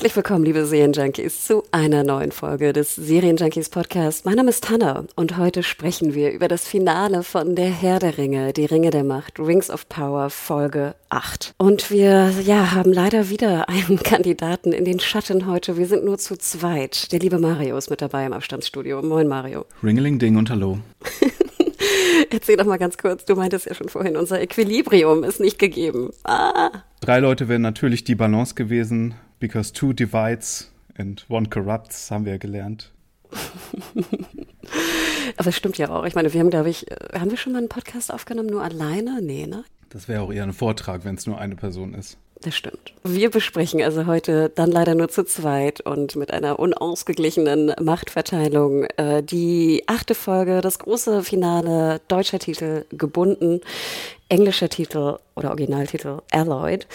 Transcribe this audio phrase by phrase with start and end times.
[0.00, 4.24] Herzlich willkommen, liebe Serienjunkies, zu einer neuen Folge des Serienjunkies Podcast.
[4.24, 8.16] Mein Name ist Tanner und heute sprechen wir über das Finale von Der Herr der
[8.16, 11.52] Ringe, die Ringe der Macht, Rings of Power, Folge 8.
[11.58, 15.76] Und wir, ja, haben leider wieder einen Kandidaten in den Schatten heute.
[15.76, 17.12] Wir sind nur zu zweit.
[17.12, 19.02] Der liebe Mario ist mit dabei im Abstandsstudio.
[19.02, 19.66] Moin, Mario.
[19.84, 20.78] Ringeling Ding und Hallo.
[22.30, 26.08] Erzähl doch mal ganz kurz, du meintest ja schon vorhin, unser Equilibrium ist nicht gegeben.
[26.24, 26.70] Ah.
[27.02, 32.32] Drei Leute wären natürlich die Balance gewesen, because two divides and one corrupts, haben wir
[32.32, 32.92] ja gelernt.
[35.36, 36.04] Aber es stimmt ja auch.
[36.04, 38.62] Ich meine, wir haben, glaube ich, äh, haben wir schon mal einen Podcast aufgenommen, nur
[38.62, 39.20] alleine?
[39.22, 39.64] Nee, ne?
[39.88, 42.18] Das wäre auch eher ein Vortrag, wenn es nur eine Person ist.
[42.42, 42.94] Das stimmt.
[43.04, 49.22] Wir besprechen also heute dann leider nur zu zweit und mit einer unausgeglichenen Machtverteilung äh,
[49.22, 53.60] die achte Folge, das große Finale, deutscher Titel gebunden,
[54.30, 56.86] englischer Titel oder Originaltitel Alloyed.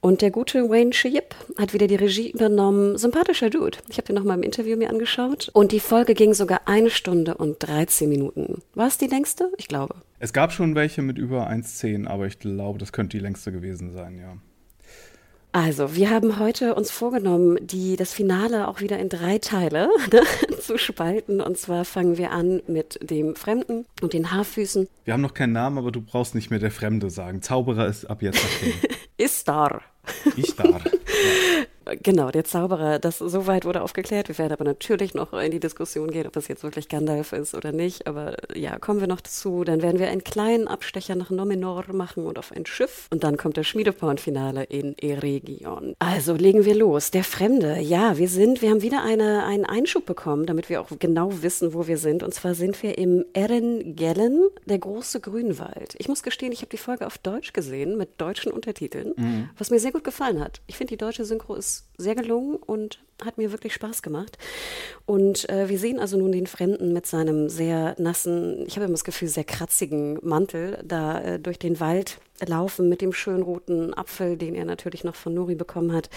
[0.00, 2.96] Und der gute Wayne Shipp hat wieder die Regie übernommen.
[2.96, 3.78] Sympathischer Dude.
[3.90, 5.50] Ich habe den noch mal im Interview mir angeschaut.
[5.52, 8.62] Und die Folge ging sogar eine Stunde und 13 Minuten.
[8.74, 9.52] War es die längste?
[9.58, 9.96] Ich glaube.
[10.18, 13.90] Es gab schon welche mit über 1,10, aber ich glaube, das könnte die längste gewesen
[13.90, 14.36] sein, ja.
[15.54, 20.20] Also, wir haben heute uns vorgenommen, die, das Finale auch wieder in drei Teile ne,
[20.58, 21.40] zu spalten.
[21.40, 24.88] Und zwar fangen wir an mit dem Fremden und den Haarfüßen.
[25.04, 27.40] Wir haben noch keinen Namen, aber du brauchst nicht mehr der Fremde sagen.
[27.40, 28.74] Zauberer ist ab jetzt okay.
[29.16, 29.82] Istar.
[30.36, 30.80] Istar.
[30.84, 30.90] Ja.
[32.02, 34.28] Genau, der Zauberer, das soweit wurde aufgeklärt.
[34.28, 37.54] Wir werden aber natürlich noch in die Diskussion gehen, ob das jetzt wirklich Gandalf ist
[37.54, 38.06] oder nicht.
[38.06, 39.64] Aber ja, kommen wir noch dazu.
[39.64, 43.08] Dann werden wir einen kleinen Abstecher nach Nomenor machen und auf ein Schiff.
[43.10, 45.94] Und dann kommt das Schmiedeporn-Finale in Eregion.
[45.98, 47.10] Also legen wir los.
[47.10, 47.80] Der Fremde.
[47.80, 51.74] Ja, wir sind, wir haben wieder eine, einen Einschub bekommen, damit wir auch genau wissen,
[51.74, 52.22] wo wir sind.
[52.22, 55.94] Und zwar sind wir im Erengellen, der große Grünwald.
[55.98, 59.50] Ich muss gestehen, ich habe die Folge auf Deutsch gesehen, mit deutschen Untertiteln, mhm.
[59.58, 60.60] was mir sehr gut gefallen hat.
[60.66, 64.38] Ich finde, die deutsche Synchro ist sehr gelungen und hat mir wirklich Spaß gemacht.
[65.06, 68.94] Und äh, wir sehen also nun den Fremden mit seinem sehr nassen, ich habe immer
[68.94, 73.94] das Gefühl, sehr kratzigen Mantel da äh, durch den Wald laufen mit dem schönen roten
[73.94, 76.10] Apfel, den er natürlich noch von Nuri bekommen hat.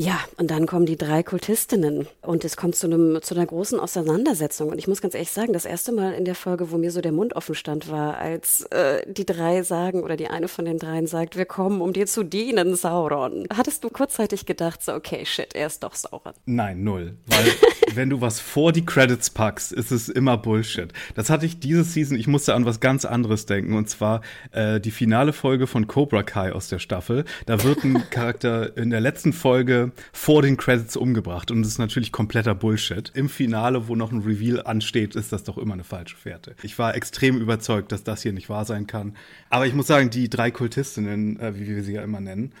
[0.00, 3.80] Ja, und dann kommen die drei Kultistinnen und es kommt zu, einem, zu einer großen
[3.80, 4.68] Auseinandersetzung.
[4.68, 7.00] Und ich muss ganz ehrlich sagen, das erste Mal in der Folge, wo mir so
[7.00, 10.78] der Mund offen stand, war, als äh, die drei sagen oder die eine von den
[10.78, 13.48] dreien sagt, wir kommen, um dir zu dienen, Sauron.
[13.52, 16.34] Hattest du kurzzeitig gedacht, so, okay, shit, er ist doch Sauron?
[16.46, 17.16] Nein, null.
[17.26, 17.46] Weil
[17.96, 20.92] wenn du was vor die Credits packst, ist es immer Bullshit.
[21.16, 24.20] Das hatte ich diese Season, ich musste an was ganz anderes denken und zwar
[24.52, 27.24] äh, die finale Folge von Cobra Kai aus der Staffel.
[27.46, 31.50] Da wird ein Charakter in der letzten Folge vor den Credits umgebracht.
[31.50, 33.10] Und das ist natürlich kompletter Bullshit.
[33.14, 36.54] Im Finale, wo noch ein Reveal ansteht, ist das doch immer eine falsche Fährte.
[36.62, 39.16] Ich war extrem überzeugt, dass das hier nicht wahr sein kann.
[39.50, 42.52] Aber ich muss sagen, die drei Kultistinnen, äh, wie wir sie ja immer nennen,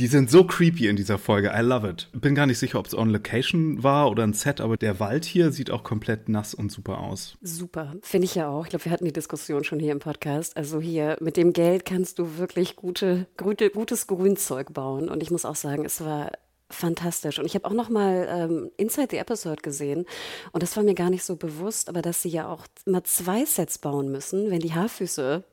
[0.00, 1.52] die sind so creepy in dieser Folge.
[1.54, 2.08] I love it.
[2.12, 5.24] Bin gar nicht sicher, ob es on Location war oder ein Set, aber der Wald
[5.24, 7.38] hier sieht auch komplett nass und super aus.
[7.42, 8.64] Super, finde ich ja auch.
[8.64, 10.56] Ich glaube, wir hatten die Diskussion schon hier im Podcast.
[10.56, 15.08] Also hier mit dem Geld kannst du wirklich gute, gute gutes Grünzeug bauen.
[15.08, 16.32] Und ich muss auch sagen, es war
[16.74, 17.38] fantastisch.
[17.38, 20.06] Und ich habe auch noch mal ähm, Inside the Episode gesehen
[20.52, 23.44] und das war mir gar nicht so bewusst, aber dass sie ja auch immer zwei
[23.44, 25.44] Sets bauen müssen, wenn die Haarfüße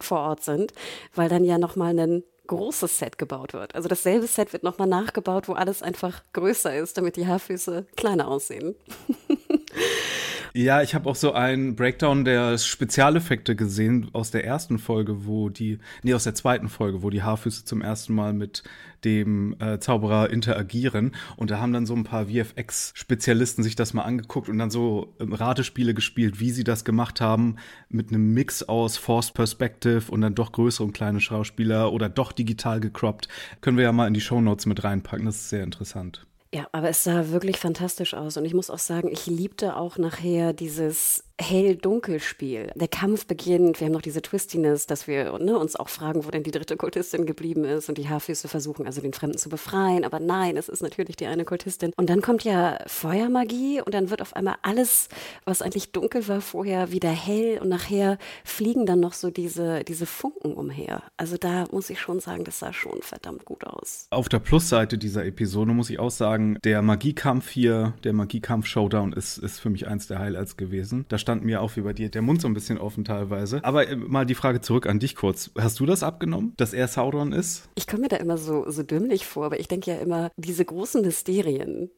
[0.00, 0.72] vor Ort sind,
[1.14, 3.74] weil dann ja noch mal ein großes Set gebaut wird.
[3.76, 7.86] Also dasselbe Set wird noch mal nachgebaut, wo alles einfach größer ist, damit die Haarfüße
[7.96, 8.74] kleiner aussehen.
[10.52, 15.48] Ja, ich habe auch so einen Breakdown der Spezialeffekte gesehen aus der ersten Folge, wo
[15.48, 18.64] die, nee, aus der zweiten Folge, wo die Haarfüße zum ersten Mal mit
[19.04, 21.12] dem äh, Zauberer interagieren.
[21.36, 25.14] Und da haben dann so ein paar VFX-Spezialisten sich das mal angeguckt und dann so
[25.20, 27.56] ähm, Ratespiele gespielt, wie sie das gemacht haben,
[27.88, 32.32] mit einem Mix aus Forced Perspective und dann doch größere und kleine Schauspieler oder doch
[32.32, 33.28] digital gecroppt.
[33.60, 35.26] Können wir ja mal in die Show Notes mit reinpacken.
[35.26, 36.26] Das ist sehr interessant.
[36.52, 38.36] Ja, aber es sah wirklich fantastisch aus.
[38.36, 42.72] Und ich muss auch sagen, ich liebte auch nachher dieses Hell-Dunkel-Spiel.
[42.74, 46.30] Der Kampf beginnt, wir haben noch diese Twistiness, dass wir ne, uns auch fragen, wo
[46.30, 50.04] denn die dritte Kultistin geblieben ist und die Haarfüße versuchen also den Fremden zu befreien,
[50.04, 51.92] aber nein, es ist natürlich die eine Kultistin.
[51.96, 55.08] Und dann kommt ja Feuermagie und dann wird auf einmal alles,
[55.44, 60.06] was eigentlich dunkel war vorher, wieder hell und nachher fliegen dann noch so diese, diese
[60.06, 61.02] Funken umher.
[61.16, 64.06] Also da muss ich schon sagen, das sah schon verdammt gut aus.
[64.10, 69.38] Auf der Plusseite dieser Episode muss ich auch sagen, der Magiekampf hier, der Magiekampf-Showdown ist,
[69.38, 71.06] ist für mich eins der Highlights gewesen.
[71.08, 73.64] Da stand mir auch wie bei dir der Mund so ein bisschen offen teilweise.
[73.64, 75.50] Aber äh, mal die Frage zurück an dich kurz.
[75.58, 77.68] Hast du das abgenommen, dass er Sauron ist?
[77.74, 80.64] Ich komme mir da immer so, so dümmlich vor, aber ich denke ja immer, diese
[80.64, 81.90] großen Mysterien,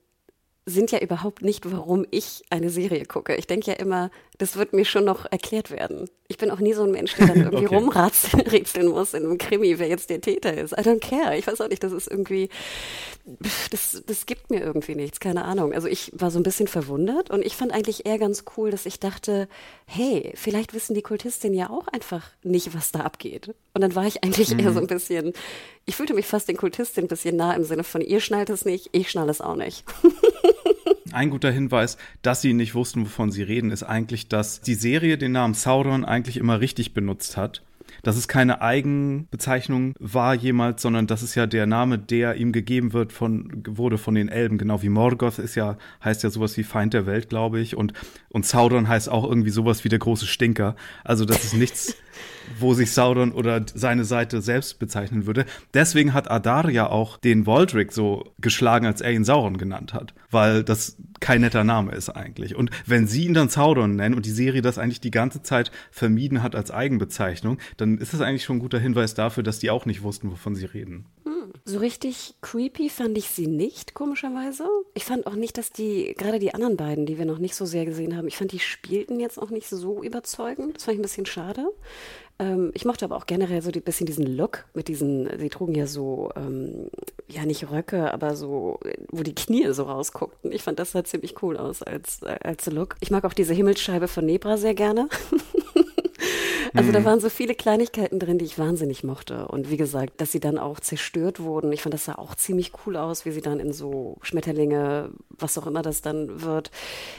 [0.64, 3.34] sind ja überhaupt nicht, warum ich eine Serie gucke.
[3.34, 6.08] Ich denke ja immer, das wird mir schon noch erklärt werden.
[6.28, 7.74] Ich bin auch nie so ein Mensch, der dann irgendwie okay.
[7.74, 10.72] rumrätseln muss in einem Krimi, wer jetzt der Täter ist.
[10.72, 11.36] I don't care.
[11.36, 12.48] Ich weiß auch nicht, das ist irgendwie,
[13.70, 15.72] das, das gibt mir irgendwie nichts, keine Ahnung.
[15.72, 18.86] Also ich war so ein bisschen verwundert und ich fand eigentlich eher ganz cool, dass
[18.86, 19.48] ich dachte,
[19.86, 23.54] hey, vielleicht wissen die Kultistinnen ja auch einfach nicht, was da abgeht.
[23.74, 24.60] Und dann war ich eigentlich mhm.
[24.60, 25.32] eher so ein bisschen,
[25.84, 28.64] ich fühlte mich fast den Kultistinnen ein bisschen nah im Sinne von, ihr schnallt es
[28.64, 29.84] nicht, ich schnall es auch nicht.
[31.12, 35.18] Ein guter Hinweis, dass sie nicht wussten, wovon sie reden, ist eigentlich, dass die Serie
[35.18, 37.62] den Namen Sauron eigentlich immer richtig benutzt hat.
[38.02, 42.94] Dass es keine Eigenbezeichnung war jemals, sondern das ist ja der Name, der ihm gegeben
[42.94, 44.56] wird von, wurde von den Elben.
[44.56, 47.76] Genau wie Morgoth ist ja, heißt ja sowas wie Feind der Welt, glaube ich.
[47.76, 47.92] Und,
[48.30, 50.74] und Sauron heißt auch irgendwie sowas wie der große Stinker.
[51.04, 51.96] Also das ist nichts,
[52.58, 55.46] wo sich Sauron oder seine Seite selbst bezeichnen würde.
[55.74, 60.14] Deswegen hat Adar ja auch den Waldrick so geschlagen, als er ihn Sauron genannt hat,
[60.30, 62.56] weil das kein netter Name ist eigentlich.
[62.56, 65.70] Und wenn sie ihn dann Sauron nennen und die Serie das eigentlich die ganze Zeit
[65.90, 69.70] vermieden hat als Eigenbezeichnung, dann ist das eigentlich schon ein guter Hinweis dafür, dass die
[69.70, 71.06] auch nicht wussten, wovon sie reden.
[71.24, 71.32] Hm.
[71.64, 74.64] So richtig creepy fand ich sie nicht, komischerweise.
[74.94, 77.66] Ich fand auch nicht, dass die, gerade die anderen beiden, die wir noch nicht so
[77.66, 80.76] sehr gesehen haben, ich fand, die spielten jetzt auch nicht so überzeugend.
[80.76, 81.66] Das fand ich ein bisschen schade.
[82.42, 85.74] Ähm, ich mochte aber auch generell so ein bisschen diesen Look mit diesen, sie trugen
[85.74, 86.90] ja so, ähm,
[87.28, 88.80] ja nicht Röcke, aber so,
[89.10, 90.50] wo die Knie so rausguckten.
[90.50, 92.96] Ich fand das sah ziemlich cool aus als, als Look.
[93.00, 95.08] Ich mag auch diese Himmelsscheibe von Nebra sehr gerne.
[96.74, 96.92] Also mhm.
[96.94, 99.46] da waren so viele Kleinigkeiten drin, die ich wahnsinnig mochte.
[99.48, 101.70] Und wie gesagt, dass sie dann auch zerstört wurden.
[101.72, 105.58] Ich fand das sah auch ziemlich cool aus, wie sie dann in so Schmetterlinge, was
[105.58, 106.70] auch immer das dann wird.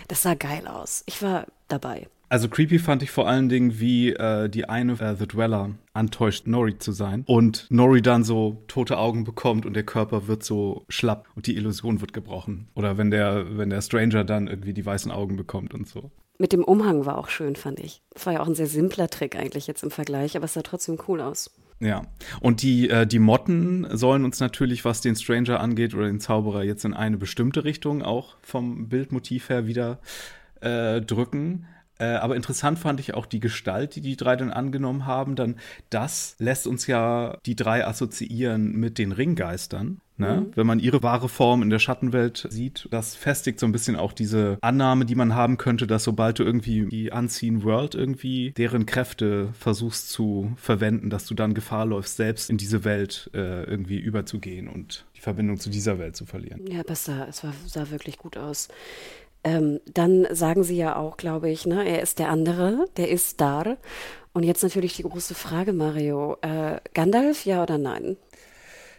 [0.07, 1.03] Das sah geil aus.
[1.05, 2.07] Ich war dabei.
[2.33, 6.47] Also creepy fand ich vor allen Dingen, wie äh, die eine, äh, The Dweller, antäuscht,
[6.47, 7.23] Nori zu sein.
[7.27, 11.55] Und Nori dann so tote Augen bekommt und der Körper wird so schlapp und die
[11.55, 12.69] Illusion wird gebrochen.
[12.73, 16.09] Oder wenn der, wenn der Stranger dann irgendwie die weißen Augen bekommt und so.
[16.39, 18.01] Mit dem Umhang war auch schön, fand ich.
[18.15, 20.63] Das war ja auch ein sehr simpler Trick eigentlich jetzt im Vergleich, aber es sah
[20.63, 21.51] trotzdem cool aus.
[21.79, 22.01] Ja,
[22.41, 26.63] und die, äh, die Motten sollen uns natürlich, was den Stranger angeht oder den Zauberer,
[26.63, 29.99] jetzt in eine bestimmte Richtung auch vom Bildmotiv her wieder
[30.61, 31.67] äh, drücken.
[32.03, 35.35] Äh, aber interessant fand ich auch die Gestalt, die die drei dann angenommen haben.
[35.35, 35.55] Dann
[35.89, 40.01] das lässt uns ja die drei assoziieren mit den Ringgeistern.
[40.17, 40.41] Ne?
[40.41, 40.51] Mhm.
[40.55, 44.13] Wenn man ihre wahre Form in der Schattenwelt sieht, das festigt so ein bisschen auch
[44.13, 48.85] diese Annahme, die man haben könnte, dass sobald du irgendwie die Unseen World irgendwie deren
[48.85, 53.97] Kräfte versuchst zu verwenden, dass du dann Gefahr läufst, selbst in diese Welt äh, irgendwie
[53.97, 56.61] überzugehen und die Verbindung zu dieser Welt zu verlieren.
[56.67, 58.67] Ja, das sah, es war, sah wirklich gut aus.
[59.43, 63.41] Ähm, dann sagen sie ja auch, glaube ich, ne, er ist der andere, der ist
[63.41, 63.77] da.
[64.33, 66.37] Und jetzt natürlich die große Frage, Mario.
[66.41, 68.17] Äh, Gandalf, ja oder nein?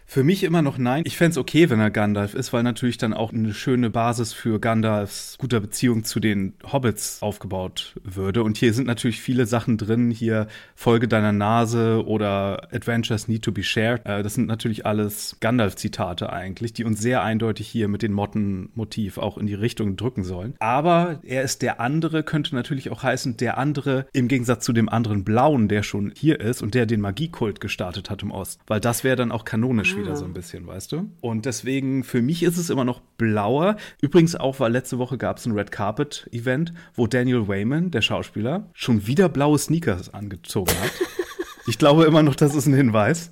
[0.07, 1.03] Für mich immer noch nein.
[1.05, 4.59] Ich fände okay, wenn er Gandalf ist, weil natürlich dann auch eine schöne Basis für
[4.59, 8.43] Gandalfs guter Beziehung zu den Hobbits aufgebaut würde.
[8.43, 10.11] Und hier sind natürlich viele Sachen drin.
[10.11, 14.05] Hier Folge deiner Nase oder Adventures need to be shared.
[14.05, 19.17] Äh, das sind natürlich alles Gandalf-Zitate eigentlich, die uns sehr eindeutig hier mit dem Mottenmotiv
[19.17, 20.53] auch in die Richtung drücken sollen.
[20.59, 24.87] Aber er ist der andere, könnte natürlich auch heißen, der andere im Gegensatz zu dem
[24.87, 28.61] anderen Blauen, der schon hier ist und der den Magiekult gestartet hat im Ost.
[28.67, 30.15] Weil das wäre dann auch kanonisch wieder ah.
[30.15, 31.09] so ein bisschen, weißt du?
[31.21, 33.77] Und deswegen, für mich ist es immer noch blauer.
[34.01, 38.01] Übrigens auch, weil letzte Woche gab es ein Red Carpet Event, wo Daniel Wayman, der
[38.01, 40.91] Schauspieler, schon wieder blaue Sneakers angezogen hat.
[41.67, 43.31] ich glaube immer noch, das ist ein Hinweis.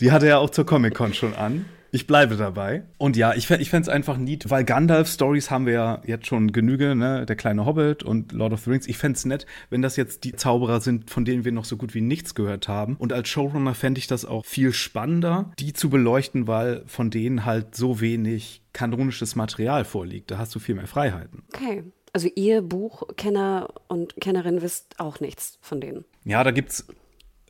[0.00, 1.64] Die hatte er auch zur Comic-Con schon an.
[1.90, 2.84] Ich bleibe dabei.
[2.98, 6.52] Und ja, ich, ich fände es einfach neat, weil Gandalf-Stories haben wir ja jetzt schon
[6.52, 7.24] genüge, ne?
[7.26, 8.86] Der kleine Hobbit und Lord of the Rings.
[8.86, 11.76] Ich fände es nett, wenn das jetzt die Zauberer sind, von denen wir noch so
[11.76, 12.96] gut wie nichts gehört haben.
[12.96, 17.44] Und als Showrunner fände ich das auch viel spannender, die zu beleuchten, weil von denen
[17.44, 20.30] halt so wenig kanonisches Material vorliegt.
[20.30, 21.42] Da hast du viel mehr Freiheiten.
[21.54, 21.84] Okay.
[22.12, 26.04] Also ihr Buchkenner und Kennerin wisst auch nichts von denen.
[26.24, 26.86] Ja, da gibt's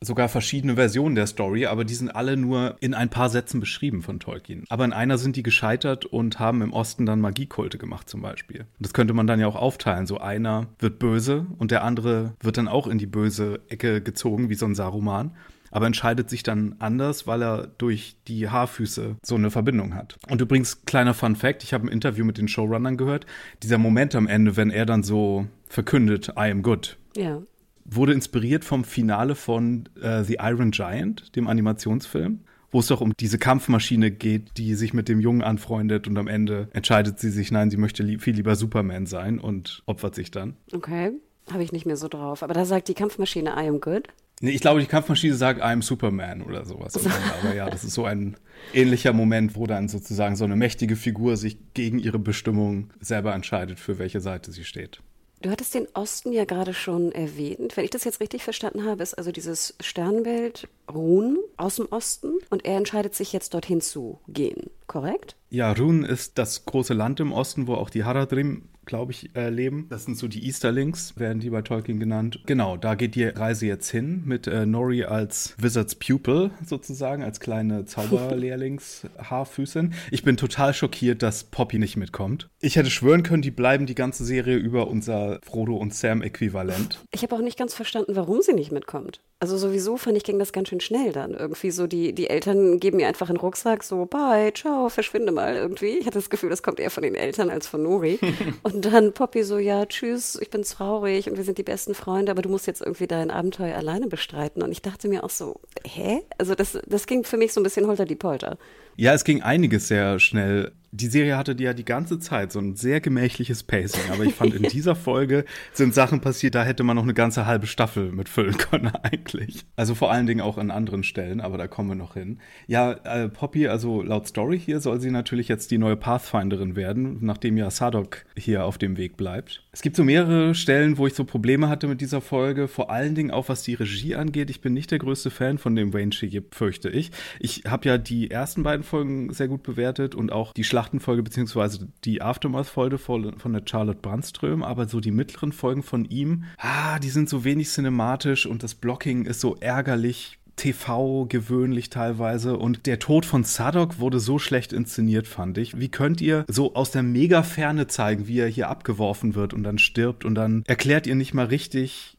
[0.01, 4.03] sogar verschiedene Versionen der Story, aber die sind alle nur in ein paar Sätzen beschrieben
[4.03, 4.65] von Tolkien.
[4.69, 8.61] Aber in einer sind die gescheitert und haben im Osten dann Magiekulte gemacht zum Beispiel.
[8.61, 10.07] Und das könnte man dann ja auch aufteilen.
[10.07, 14.49] So einer wird böse und der andere wird dann auch in die böse Ecke gezogen,
[14.51, 15.33] wie so ein Saruman
[15.71, 20.17] aber entscheidet sich dann anders, weil er durch die Haarfüße so eine Verbindung hat.
[20.29, 23.27] Und übrigens, kleiner Fun Fact, ich habe ein Interview mit den Showrunnern gehört,
[23.63, 26.97] dieser Moment am Ende, wenn er dann so verkündet, I am good.
[27.17, 27.43] Ja
[27.91, 32.41] wurde inspiriert vom Finale von äh, The Iron Giant, dem Animationsfilm,
[32.71, 36.29] wo es doch um diese Kampfmaschine geht, die sich mit dem Jungen anfreundet und am
[36.29, 40.31] Ende entscheidet sie sich, nein, sie möchte li viel lieber Superman sein und opfert sich
[40.31, 40.57] dann.
[40.73, 41.13] Okay,
[41.51, 42.43] habe ich nicht mehr so drauf.
[42.43, 44.09] Aber da sagt die Kampfmaschine I am good.
[44.41, 46.95] Nee, ich glaube, die Kampfmaschine sagt I'm Superman oder sowas.
[47.43, 48.37] Aber ja, das ist so ein
[48.73, 53.81] ähnlicher Moment, wo dann sozusagen so eine mächtige Figur sich gegen ihre Bestimmung selber entscheidet,
[53.81, 55.01] für welche Seite sie steht.
[55.41, 57.77] Du hattest den Osten ja gerade schon erwähnt.
[57.77, 62.33] Wenn ich das jetzt richtig verstanden habe, ist also dieses Sternbild Ruhn aus dem Osten
[62.51, 65.37] und er entscheidet sich jetzt dorthin zu gehen, korrekt?
[65.51, 69.51] Ja, Run ist das große Land im Osten, wo auch die Haradrim glaube ich, äh,
[69.51, 69.87] leben.
[69.91, 72.41] Das sind so die Easterlings, werden die bei Tolkien genannt.
[72.47, 77.39] Genau, da geht die Reise jetzt hin mit äh, Nori als Wizard's Pupil sozusagen, als
[77.39, 79.93] kleine Zauberlehrlings-Haarfüßin.
[80.11, 82.49] Ich bin total schockiert, dass Poppy nicht mitkommt.
[82.61, 87.05] Ich hätte schwören können, die bleiben die ganze Serie über unser Frodo und Sam-Äquivalent.
[87.13, 89.21] Ich habe auch nicht ganz verstanden, warum sie nicht mitkommt.
[89.41, 91.35] Also sowieso fand ich, ging das ganz schön schnell dann.
[91.35, 95.55] Irgendwie so, die, die Eltern geben ihr einfach einen Rucksack, so, bye, ciao, verschwinde mal
[95.55, 95.99] irgendwie.
[95.99, 98.19] Ich hatte das Gefühl, das kommt eher von den Eltern als von Nori.
[98.63, 102.33] und dann Poppy so, ja, tschüss, ich bin traurig und wir sind die besten Freunde,
[102.33, 104.63] aber du musst jetzt irgendwie dein Abenteuer alleine bestreiten.
[104.63, 106.23] Und ich dachte mir auch so, hä?
[106.39, 108.59] Also das, das ging für mich so ein bisschen holter die Polter.
[109.01, 112.75] Ja, es ging einiges sehr schnell die Serie hatte ja die ganze Zeit so ein
[112.75, 116.97] sehr gemächliches Pacing, aber ich fand in dieser Folge sind Sachen passiert, da hätte man
[116.97, 119.67] noch eine ganze halbe Staffel mitfüllen können eigentlich.
[119.77, 122.39] Also vor allen Dingen auch an anderen Stellen, aber da kommen wir noch hin.
[122.67, 127.19] Ja, äh, Poppy, also laut Story hier soll sie natürlich jetzt die neue Pathfinderin werden,
[127.21, 129.65] nachdem ja Sadok hier auf dem Weg bleibt.
[129.79, 133.15] Es gibt so mehrere Stellen, wo ich so Probleme hatte mit dieser Folge, vor allen
[133.15, 134.51] Dingen auch was die Regie angeht.
[134.51, 137.13] Ich bin nicht der größte Fan von dem Wayne Shigib, fürchte ich.
[137.39, 141.87] Ich habe ja die ersten beiden Folgen sehr gut bewertet und auch die Schlachtenfolge beziehungsweise
[142.05, 147.11] die Aftermath-Folge von der Charlotte Brandström, aber so die mittleren Folgen von ihm, ah, die
[147.11, 152.99] sind so wenig cinematisch und das Blocking ist so ärgerlich TV gewöhnlich teilweise und der
[152.99, 155.81] Tod von Sadok wurde so schlecht inszeniert, fand ich.
[155.81, 159.79] Wie könnt ihr so aus der Mega-Ferne zeigen, wie er hier abgeworfen wird und dann
[159.79, 162.19] stirbt und dann erklärt ihr nicht mal richtig,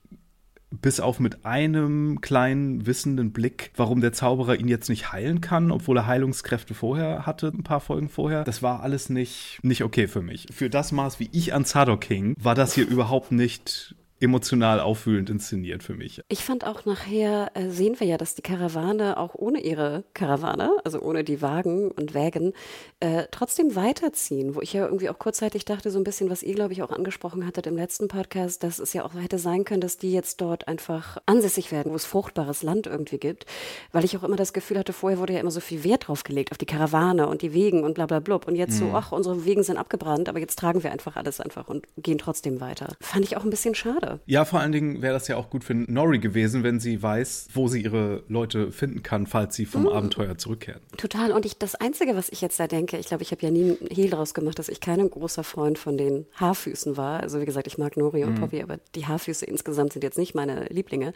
[0.72, 5.72] bis auf mit einem kleinen wissenden Blick, warum der Zauberer ihn jetzt nicht heilen kann,
[5.72, 8.44] obwohl er Heilungskräfte vorher hatte, ein paar Folgen vorher.
[8.44, 10.48] Das war alles nicht, nicht okay für mich.
[10.52, 15.30] Für das Maß, wie ich an Zadok hing, war das hier überhaupt nicht emotional auffühlend
[15.30, 16.22] inszeniert für mich.
[16.28, 20.72] Ich fand auch nachher, äh, sehen wir ja, dass die Karawane auch ohne ihre Karawane,
[20.84, 22.54] also ohne die Wagen und Wägen,
[23.00, 24.56] äh, trotzdem weiterziehen.
[24.56, 26.92] Wo ich ja irgendwie auch kurzzeitig dachte, so ein bisschen, was ihr, glaube ich, auch
[26.92, 30.42] angesprochen hattet im letzten Podcast, dass es ja auch hätte sein können, dass die jetzt
[30.42, 33.46] dort einfach ansässig werden, wo es fruchtbares Land irgendwie gibt.
[33.92, 36.24] Weil ich auch immer das Gefühl hatte, vorher wurde ja immer so viel Wert drauf
[36.24, 38.48] gelegt, auf die Karawane und die Wegen und bla bla blub.
[38.48, 38.90] Und jetzt mhm.
[38.90, 42.18] so, ach, unsere Wegen sind abgebrannt, aber jetzt tragen wir einfach alles einfach und gehen
[42.18, 42.96] trotzdem weiter.
[43.00, 44.09] Fand ich auch ein bisschen schade.
[44.26, 47.50] Ja, vor allen Dingen wäre das ja auch gut für Nori gewesen, wenn sie weiß,
[47.54, 49.90] wo sie ihre Leute finden kann, falls sie vom mhm.
[49.90, 50.82] Abenteuer zurückkehren.
[50.98, 51.32] Total.
[51.32, 53.78] Und ich, das Einzige, was ich jetzt da denke, ich glaube, ich habe ja nie
[53.80, 57.20] einen Hehl draus gemacht, dass ich kein großer Freund von den Haarfüßen war.
[57.22, 58.40] Also wie gesagt, ich mag Nori und mhm.
[58.40, 61.14] Poppy, aber die Haarfüße insgesamt sind jetzt nicht meine Lieblinge.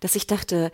[0.00, 0.70] Dass ich dachte,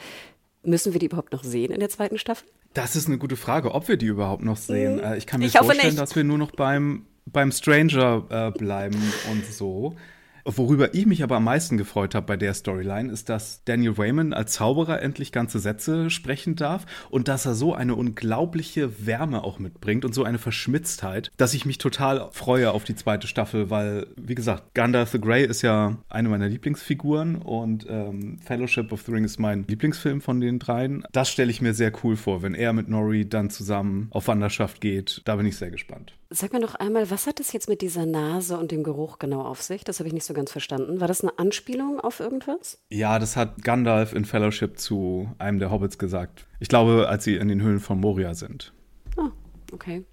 [0.63, 2.49] müssen wir die überhaupt noch sehen in der zweiten Staffel?
[2.75, 4.97] Das ist eine gute Frage, ob wir die überhaupt noch sehen.
[4.97, 5.15] Mhm.
[5.15, 9.01] Ich kann mir ich vorstellen, dass wir nur noch beim, beim Stranger äh, bleiben
[9.31, 9.97] und so.
[10.45, 14.33] Worüber ich mich aber am meisten gefreut habe bei der Storyline, ist, dass Daniel Wayman
[14.33, 19.59] als Zauberer endlich ganze Sätze sprechen darf und dass er so eine unglaubliche Wärme auch
[19.59, 24.07] mitbringt und so eine Verschmitztheit, dass ich mich total freue auf die zweite Staffel, weil,
[24.17, 29.13] wie gesagt, Gandalf the Grey ist ja eine meiner Lieblingsfiguren und ähm, Fellowship of the
[29.13, 31.05] Ring ist mein Lieblingsfilm von den dreien.
[31.13, 34.81] Das stelle ich mir sehr cool vor, wenn er mit Nori dann zusammen auf Wanderschaft
[34.81, 35.23] geht.
[35.25, 36.15] Da bin ich sehr gespannt.
[36.33, 39.43] Sag mir noch einmal, was hat es jetzt mit dieser Nase und dem Geruch genau
[39.43, 39.83] auf sich?
[39.83, 41.01] Das habe ich nicht so ganz verstanden.
[41.01, 42.79] War das eine Anspielung auf irgendwas?
[42.89, 46.47] Ja, das hat Gandalf in Fellowship zu einem der Hobbits gesagt.
[46.61, 48.73] Ich glaube, als sie in den Höhlen von Moria sind.
[49.17, 49.31] Ah,
[49.73, 50.05] okay.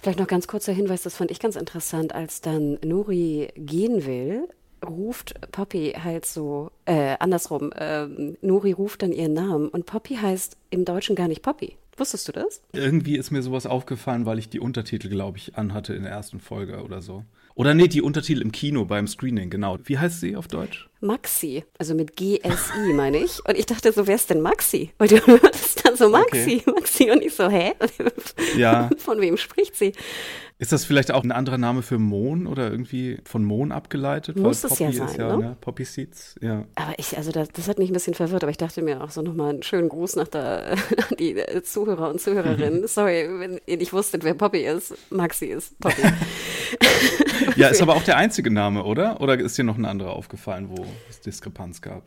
[0.00, 4.48] Vielleicht noch ganz kurzer Hinweis, das fand ich ganz interessant, als dann Nuri gehen will,
[4.86, 8.06] ruft Poppy halt so, äh, andersrum, äh,
[8.42, 11.78] Nuri ruft dann ihren Namen und Poppy heißt im Deutschen gar nicht Poppy.
[11.98, 12.62] Wusstest du das?
[12.72, 16.40] Irgendwie ist mir sowas aufgefallen, weil ich die Untertitel, glaube ich, anhatte in der ersten
[16.40, 17.24] Folge oder so.
[17.58, 19.78] Oder nee, die Untertitel im Kino beim Screening, genau.
[19.82, 20.88] Wie heißt sie auf Deutsch?
[21.00, 23.44] Maxi, also mit G-S-I meine ich.
[23.48, 24.92] Und ich dachte so, wer ist denn Maxi?
[24.96, 26.72] Weil du hörst dann so Maxi, okay.
[26.72, 27.72] Maxi und ich so, hä?
[28.56, 28.88] Ja.
[28.98, 29.92] Von wem spricht sie?
[30.60, 34.36] Ist das vielleicht auch ein anderer Name für Mohn oder irgendwie von Mohn abgeleitet?
[34.36, 35.44] Muss es ja sein, ja, ne?
[35.44, 35.56] ne?
[35.60, 36.64] Poppy Seeds, ja.
[36.74, 39.10] Aber ich, also das, das, hat mich ein bisschen verwirrt, aber ich dachte mir auch
[39.10, 40.74] so nochmal einen schönen Gruß nach der,
[41.18, 42.88] die Zuhörer und Zuhörerinnen.
[42.88, 44.94] Sorry, wenn ihr nicht wusstet, wer Poppy ist.
[45.10, 46.02] Maxi ist Poppy.
[47.56, 49.20] Ja, ist aber auch der einzige Name, oder?
[49.20, 52.04] Oder ist dir noch ein anderer aufgefallen, wo es Diskrepanz gab?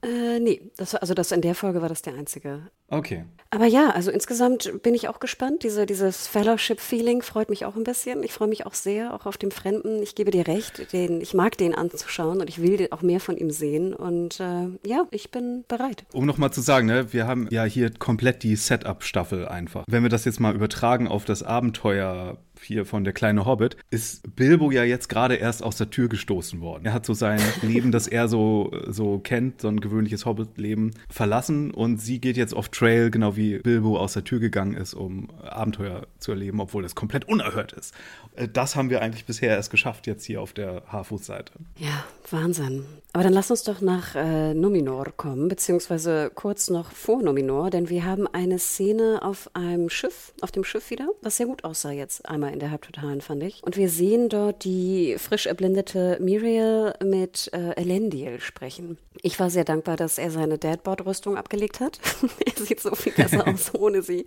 [0.00, 2.62] Äh, nee, das, also das in der Folge war das der einzige.
[2.86, 3.24] Okay.
[3.50, 5.64] Aber ja, also insgesamt bin ich auch gespannt.
[5.64, 8.22] Diese, dieses Fellowship-Feeling freut mich auch ein bisschen.
[8.22, 10.00] Ich freue mich auch sehr, auch auf dem Fremden.
[10.02, 13.36] Ich gebe dir recht, den, ich mag den anzuschauen und ich will auch mehr von
[13.36, 13.92] ihm sehen.
[13.92, 16.04] Und äh, ja, ich bin bereit.
[16.12, 19.84] Um nochmal zu sagen, ne, wir haben ja hier komplett die Setup-Staffel einfach.
[19.88, 24.36] Wenn wir das jetzt mal übertragen auf das Abenteuer hier von der kleine Hobbit, ist
[24.36, 26.86] Bilbo ja jetzt gerade erst aus der Tür gestoßen worden.
[26.86, 31.70] Er hat so sein Leben, das er so, so kennt, so ein gewöhnliches Hobbit-Leben, verlassen
[31.70, 35.28] und sie geht jetzt auf Trail, genau wie Bilbo aus der Tür gegangen ist, um
[35.42, 37.94] Abenteuer zu erleben, obwohl das komplett unerhört ist.
[38.36, 41.52] Äh, das haben wir eigentlich bisher erst geschafft, jetzt hier auf der Harfuß-Seite.
[41.76, 42.84] Ja, Wahnsinn.
[43.14, 47.88] Aber dann lass uns doch nach äh, Numinor kommen, beziehungsweise kurz noch vor Numinor, denn
[47.88, 51.90] wir haben eine Szene auf einem Schiff, auf dem Schiff wieder, was sehr gut aussah
[51.90, 53.62] jetzt einmal in der Halbtotalen, fand ich.
[53.62, 58.98] Und wir sehen dort die frisch erblindete Miriel mit äh, Elendil sprechen.
[59.22, 61.98] Ich war sehr dankbar, dass er seine Deadboard-Rüstung abgelegt hat.
[62.46, 64.26] er sieht so viel besser aus ohne sie.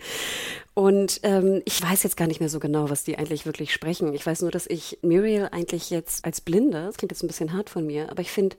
[0.74, 4.14] Und ähm, ich weiß jetzt gar nicht mehr so genau, was die eigentlich wirklich sprechen.
[4.14, 7.54] Ich weiß nur, dass ich Muriel eigentlich jetzt als Blinde, das klingt jetzt ein bisschen
[7.54, 8.58] hart von mir, aber ich finde,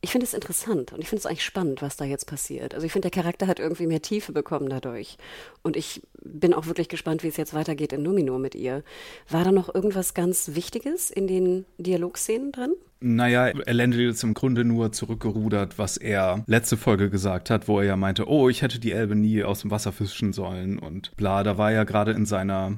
[0.00, 2.74] ich finde es interessant und ich finde es eigentlich spannend, was da jetzt passiert.
[2.74, 5.16] Also ich finde, der Charakter hat irgendwie mehr Tiefe bekommen dadurch.
[5.62, 8.84] Und ich bin auch wirklich gespannt, wie es jetzt weitergeht in Numinor mit ihr.
[9.28, 12.74] War da noch irgendwas ganz Wichtiges in den Dialogszenen drin?
[13.00, 17.86] Naja, Elendil ist im Grunde nur zurückgerudert, was er letzte Folge gesagt hat, wo er
[17.86, 21.42] ja meinte, oh, ich hätte die Elbe nie aus dem Wasser fischen sollen und bla.
[21.42, 22.76] Da war er gerade in seiner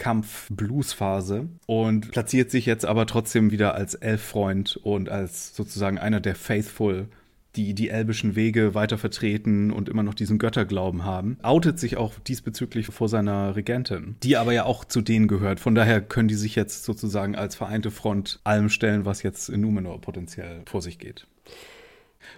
[0.00, 6.34] Post-Kampf-Blues-Phase und platziert sich jetzt aber trotzdem wieder als Elffreund und als sozusagen einer der
[6.34, 7.08] Faithful
[7.56, 12.16] die die elbischen Wege weiter vertreten und immer noch diesen Götterglauben haben, outet sich auch
[12.20, 15.58] diesbezüglich vor seiner Regentin, die aber ja auch zu denen gehört.
[15.58, 19.62] Von daher können die sich jetzt sozusagen als vereinte Front allem stellen, was jetzt in
[19.62, 21.26] Numenor potenziell vor sich geht.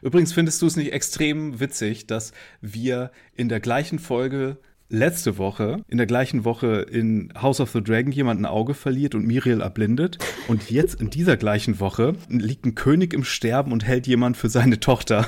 [0.01, 4.57] Übrigens findest du es nicht extrem witzig, dass wir in der gleichen Folge
[4.93, 9.15] letzte Woche, in der gleichen Woche in House of the Dragon jemand ein Auge verliert
[9.15, 10.19] und Miriel erblindet.
[10.49, 14.51] Und jetzt in dieser gleichen Woche liegt ein König im Sterben und hält jemand für
[14.51, 15.27] seine Tochter.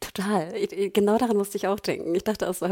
[0.00, 0.52] Total.
[0.92, 2.14] Genau daran musste ich auch denken.
[2.14, 2.66] Ich dachte auch so,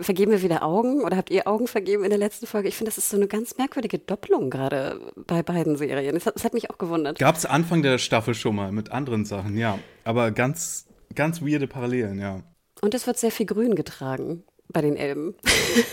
[0.00, 2.68] vergeben wir wieder Augen oder habt ihr Augen vergeben in der letzten Folge?
[2.68, 6.14] Ich finde, das ist so eine ganz merkwürdige Doppelung gerade bei beiden Serien.
[6.14, 7.18] Das hat, das hat mich auch gewundert.
[7.18, 9.78] Gab es Anfang der Staffel schon mal mit anderen Sachen, ja.
[10.04, 12.42] Aber ganz, ganz weirde Parallelen, ja.
[12.80, 15.34] Und es wird sehr viel Grün getragen bei den Elben.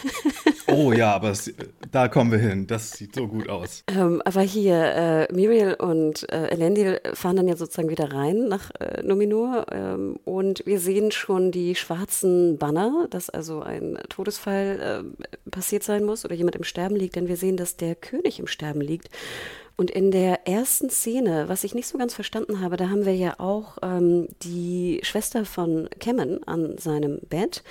[0.67, 1.53] oh ja, aber es,
[1.91, 2.67] da kommen wir hin.
[2.67, 3.83] Das sieht so gut aus.
[3.87, 8.71] Ähm, aber hier, äh, Muriel und äh, Elendil fahren dann ja sozusagen wieder rein nach
[8.79, 15.49] äh, Numenor ähm, und wir sehen schon die schwarzen Banner, dass also ein Todesfall äh,
[15.49, 18.47] passiert sein muss oder jemand im Sterben liegt, denn wir sehen, dass der König im
[18.47, 19.09] Sterben liegt.
[19.75, 23.15] Und in der ersten Szene, was ich nicht so ganz verstanden habe, da haben wir
[23.15, 27.63] ja auch ähm, die Schwester von Kemen an seinem Bett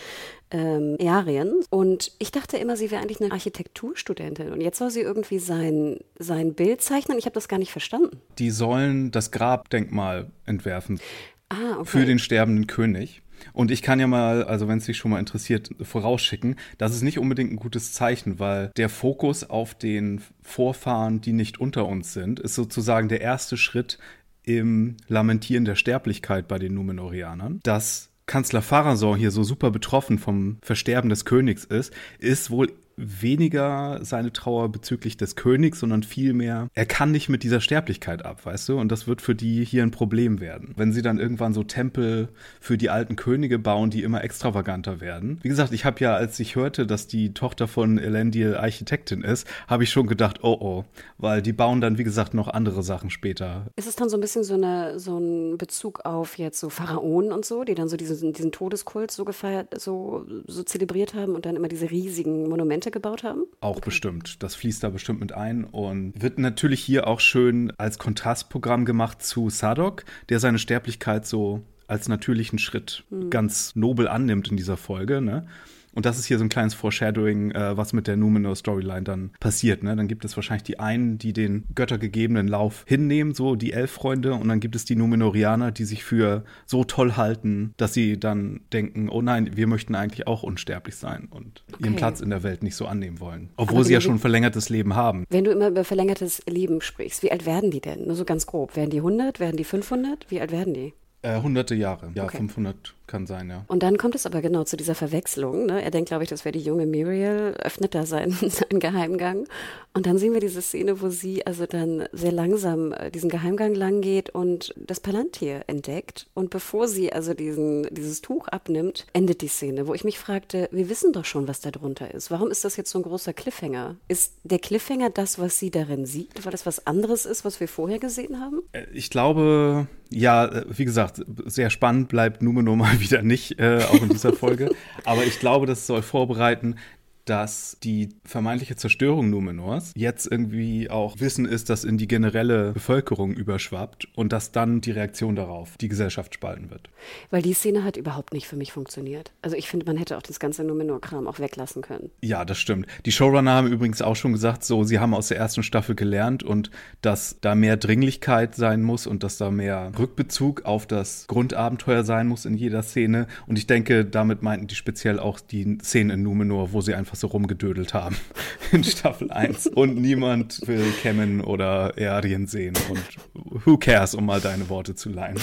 [0.51, 1.55] ähm, Arien.
[1.71, 4.53] Und ich dachte immer, sie wäre eigentlich eine Architekturstudentin.
[4.53, 7.19] Und jetzt soll sie irgendwie sein, sein Bild zeichnen.
[7.19, 8.21] Ich habe das gar nicht verstanden.
[8.39, 11.01] Die sollen das Grabdenkmal entwerfen.
[11.49, 11.85] Ah, okay.
[11.85, 13.23] Für den sterbenden König.
[13.53, 17.03] Und ich kann ja mal, also wenn es dich schon mal interessiert, vorausschicken, das ist
[17.03, 22.13] nicht unbedingt ein gutes Zeichen, weil der Fokus auf den Vorfahren, die nicht unter uns
[22.13, 23.99] sind, ist sozusagen der erste Schritt
[24.43, 27.61] im Lamentieren der Sterblichkeit bei den Numenorianern.
[27.63, 34.01] Das Kanzler Pharason hier so super betroffen vom Versterben des Königs ist, ist wohl weniger
[34.03, 38.69] seine Trauer bezüglich des Königs, sondern vielmehr, er kann nicht mit dieser Sterblichkeit ab, weißt
[38.69, 38.79] du?
[38.79, 40.75] Und das wird für die hier ein Problem werden.
[40.77, 42.29] Wenn sie dann irgendwann so Tempel
[42.61, 45.41] für die alten Könige bauen, die immer extravaganter werden.
[45.43, 49.47] Wie gesagt, ich habe ja, als ich hörte, dass die Tochter von Elendil Architektin ist,
[49.67, 50.85] habe ich schon gedacht, oh oh,
[51.19, 53.67] weil die bauen dann, wie gesagt, noch andere Sachen später.
[53.77, 57.33] Ist es dann so ein bisschen so, eine, so ein Bezug auf jetzt so Pharaonen
[57.33, 61.47] und so, die dann so diesen, diesen Todeskult so gefeiert, so, so zelebriert haben und
[61.47, 63.45] dann immer diese riesigen Monumente Städte gebaut haben?
[63.61, 63.87] Auch okay.
[63.87, 64.43] bestimmt.
[64.43, 69.23] Das fließt da bestimmt mit ein und wird natürlich hier auch schön als Kontrastprogramm gemacht
[69.23, 73.31] zu Sadok, der seine Sterblichkeit so als natürlichen Schritt hm.
[73.31, 75.21] ganz nobel annimmt in dieser Folge.
[75.21, 75.47] Ne?
[75.93, 79.83] Und das ist hier so ein kleines Foreshadowing, äh, was mit der Numenor-Storyline dann passiert.
[79.83, 79.97] Ne?
[79.97, 84.49] Dann gibt es wahrscheinlich die einen, die den göttergegebenen Lauf hinnehmen, so die Elffreunde, und
[84.49, 89.09] dann gibt es die Numenorianer, die sich für so toll halten, dass sie dann denken,
[89.09, 91.85] oh nein, wir möchten eigentlich auch unsterblich sein und okay.
[91.85, 93.51] ihren Platz in der Welt nicht so annehmen wollen.
[93.57, 95.25] Obwohl sie ja schon ein verlängertes Leben haben.
[95.29, 98.07] Wenn du immer über verlängertes Leben sprichst, wie alt werden die denn?
[98.07, 98.77] Nur so ganz grob.
[98.77, 99.41] Werden die 100?
[99.41, 100.31] Werden die 500?
[100.31, 100.95] Wie alt werden die?
[101.23, 102.39] Äh, hunderte Jahre, ja, okay.
[102.39, 103.65] 500 kann sein, ja.
[103.67, 105.67] Und dann kommt es aber genau zu dieser Verwechslung.
[105.67, 105.83] Ne?
[105.83, 109.47] Er denkt, glaube ich, das wäre die junge Muriel, öffnet da seinen, seinen Geheimgang.
[109.93, 113.75] Und dann sehen wir diese Szene, wo sie also dann sehr langsam äh, diesen Geheimgang
[113.75, 116.29] lang geht und das Palantir entdeckt.
[116.35, 120.69] Und bevor sie also diesen, dieses Tuch abnimmt, endet die Szene, wo ich mich fragte,
[120.71, 122.31] wir wissen doch schon, was da drunter ist.
[122.31, 123.97] Warum ist das jetzt so ein großer Cliffhanger?
[124.07, 127.67] Ist der Cliffhanger das, was sie darin sieht, weil das was anderes ist, was wir
[127.67, 128.61] vorher gesehen haben?
[128.71, 133.85] Äh, ich glaube, ja, äh, wie gesagt, sehr spannend bleibt Numenor mal wieder nicht, äh,
[133.91, 134.71] auch in dieser Folge.
[135.05, 136.77] Aber ich glaube, das soll vorbereiten,
[137.25, 143.33] dass die vermeintliche Zerstörung Numenors jetzt irgendwie auch Wissen ist, das in die generelle Bevölkerung
[143.33, 146.91] überschwappt und dass dann die Reaktion darauf die Gesellschaft spalten wird.
[147.31, 149.33] Weil die Szene hat überhaupt nicht für mich funktioniert.
[149.43, 152.11] Also ich finde, man hätte auch das ganze Numenor-Kram auch weglassen können.
[152.23, 152.87] Ja, das stimmt.
[153.07, 156.43] Die Showrunner haben übrigens auch schon gesagt, so, sie haben aus der ersten Staffel gelernt
[156.43, 156.71] und
[157.03, 162.27] dass da mehr Dringlichkeit sein muss und dass da mehr Rückbezug auf das Grundabenteuer sein
[162.27, 163.27] muss in jeder Szene.
[163.47, 167.17] Und ich denke, damit meinten die speziell auch die Szenen in Numenor, wo sie einfach
[167.21, 168.17] so rumgedödelt haben
[168.73, 169.69] in Staffel 1.
[169.69, 172.75] Und niemand will Kemen oder Earien sehen.
[172.89, 175.39] Und who cares, um mal deine Worte zu leihen.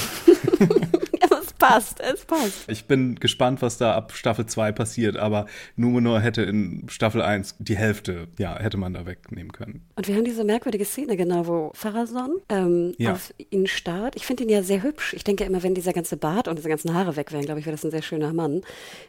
[1.47, 2.69] es passt, es passt.
[2.69, 7.55] Ich bin gespannt, was da ab Staffel 2 passiert, aber Numenor hätte in Staffel 1
[7.59, 9.85] die Hälfte, ja, hätte man da wegnehmen können.
[9.95, 13.13] Und wir haben diese merkwürdige Szene, genau, wo Pharason ähm, ja.
[13.13, 14.15] auf ihn starrt.
[14.15, 15.13] Ich finde ihn ja sehr hübsch.
[15.13, 17.65] Ich denke immer, wenn dieser ganze Bart und diese ganzen Haare weg wären, glaube ich,
[17.65, 18.61] wäre das ein sehr schöner Mann.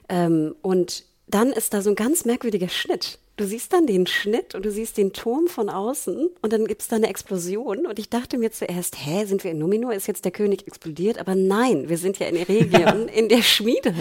[0.08, 3.18] Ähm, und dann ist da so ein ganz merkwürdiger Schnitt.
[3.36, 6.82] Du siehst dann den Schnitt und du siehst den Turm von außen und dann gibt
[6.82, 7.86] es da eine Explosion.
[7.86, 9.92] Und ich dachte mir zuerst, hä, sind wir in Numenor?
[9.94, 11.18] Ist jetzt der König explodiert?
[11.18, 13.94] Aber nein, wir sind ja in Eregion, in der Schmiede.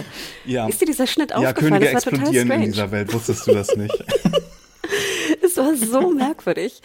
[0.46, 0.68] Ja.
[0.68, 1.74] Ist dir dieser Schnitt ja, aufgefallen?
[1.74, 3.94] Könige das war explodieren in dieser Welt, wusstest du das nicht?
[5.44, 6.82] es war so merkwürdig.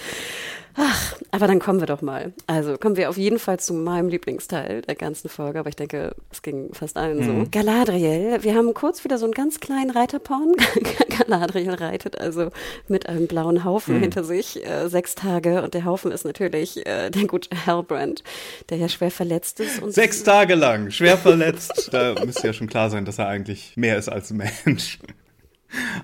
[0.74, 2.32] Ach, aber dann kommen wir doch mal.
[2.46, 6.14] Also kommen wir auf jeden Fall zu meinem Lieblingsteil der ganzen Folge, aber ich denke,
[6.30, 7.44] es ging fast allen mhm.
[7.44, 7.48] so.
[7.50, 10.54] Galadriel, wir haben kurz wieder so einen ganz kleinen Reiterporn.
[11.18, 12.48] Galadriel reitet also
[12.88, 14.00] mit einem blauen Haufen mhm.
[14.00, 18.22] hinter sich, äh, sechs Tage und der Haufen ist natürlich äh, der gute Halbrand,
[18.70, 19.82] der ja schwer verletzt ist.
[19.82, 21.88] Und sechs Tage lang, schwer verletzt.
[21.92, 24.98] da müsste ja schon klar sein, dass er eigentlich mehr ist als Mensch.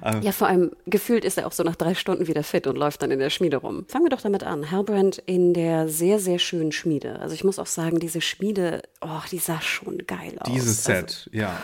[0.04, 0.22] Ähm.
[0.22, 3.02] ja, vor allem gefühlt ist er auch so nach drei Stunden wieder fit und läuft
[3.02, 3.84] dann in der Schmiede rum.
[3.88, 4.70] Fangen wir doch damit an.
[4.70, 7.18] Halbrand in der sehr, sehr schönen Schmiede.
[7.20, 10.52] Also ich muss auch sagen, diese Schmiede, oh, die sah schon geil aus.
[10.52, 11.56] Dieses Set, also, ja.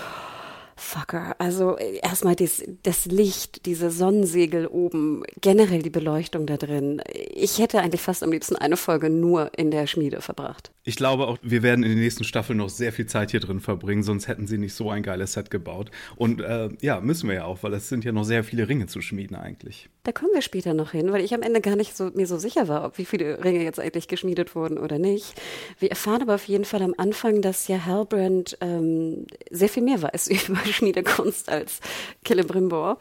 [0.84, 1.34] Fucker.
[1.38, 7.02] Also äh, erstmal das, das Licht, diese Sonnensegel oben, generell die Beleuchtung da drin.
[7.12, 10.70] Ich hätte eigentlich fast am liebsten eine Folge nur in der Schmiede verbracht.
[10.84, 13.60] Ich glaube auch, wir werden in den nächsten Staffeln noch sehr viel Zeit hier drin
[13.60, 15.90] verbringen, sonst hätten sie nicht so ein geiles Set gebaut.
[16.16, 18.86] Und äh, ja, müssen wir ja auch, weil es sind ja noch sehr viele Ringe
[18.86, 19.88] zu schmieden eigentlich.
[20.02, 22.36] Da kommen wir später noch hin, weil ich am Ende gar nicht so, mir so
[22.36, 25.40] sicher war, ob wie viele Ringe jetzt eigentlich geschmiedet wurden oder nicht.
[25.78, 30.02] Wir erfahren aber auf jeden Fall am Anfang, dass ja Halbrand ähm, sehr viel mehr
[30.02, 31.80] weiß über Schmiedekunst als
[32.26, 32.98] Celebrimbor.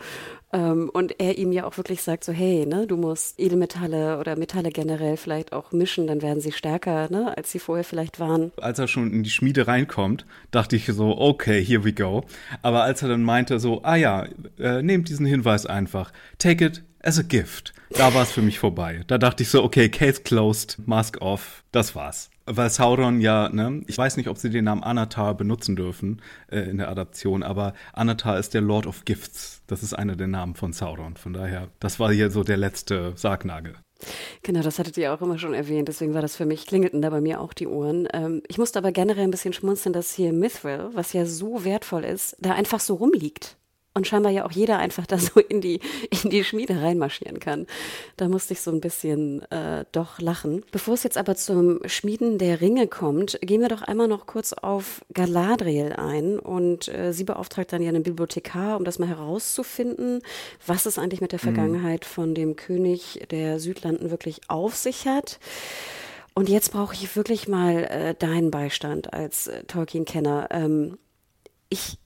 [0.54, 4.38] Ähm, und er ihm ja auch wirklich sagt so, hey, ne, du musst Edelmetalle oder
[4.38, 8.52] Metalle generell vielleicht auch mischen, dann werden sie stärker, ne, als sie vorher vielleicht waren.
[8.62, 12.24] Als er schon in die Schmiede reinkommt, dachte ich so, okay, here we go.
[12.62, 14.28] Aber als er dann meinte so, ah ja,
[14.60, 17.74] äh, nehmt diesen Hinweis einfach, take it as a gift.
[17.92, 19.02] Da war es für mich vorbei.
[19.08, 22.32] Da dachte ich so, okay, case closed, mask off, das war's.
[22.46, 26.60] Weil Sauron ja, ne, ich weiß nicht, ob sie den Namen Anatar benutzen dürfen äh,
[26.62, 29.62] in der Adaption, aber Anatar ist der Lord of Gifts.
[29.68, 31.16] Das ist einer der Namen von Sauron.
[31.16, 33.76] Von daher, das war hier so der letzte Sargnagel.
[34.42, 37.10] Genau, das hattet ihr auch immer schon erwähnt, deswegen war das für mich, klingelten da
[37.10, 38.10] bei mir auch die Ohren.
[38.12, 42.04] Ähm, ich musste aber generell ein bisschen schmunzeln, dass hier Mithril, was ja so wertvoll
[42.04, 43.56] ist, da einfach so rumliegt
[43.94, 45.80] und scheinbar ja auch jeder einfach da so in die,
[46.24, 47.68] in die Schmiede reinmarschieren kann.
[48.18, 50.64] Da musste ich so ein bisschen äh, doch lachen.
[50.72, 54.54] Bevor es jetzt aber zum Schmieden der Ringe kommt, gehen wir doch einmal noch kurz
[54.54, 60.22] auf Galadriel ein und äh, sie beauftragt dann ja einen Bibliothekar, um das mal herauszufinden,
[60.66, 61.54] was es eigentlich mit der mhm.
[61.54, 65.40] Vergangenheit von dem König der Südlanden wirklich auf sich hat.
[66.36, 70.48] Und jetzt brauche ich wirklich mal äh, deinen Beistand als äh, Tolkien-Kenner.
[70.50, 70.98] Ähm,
[71.70, 71.98] ich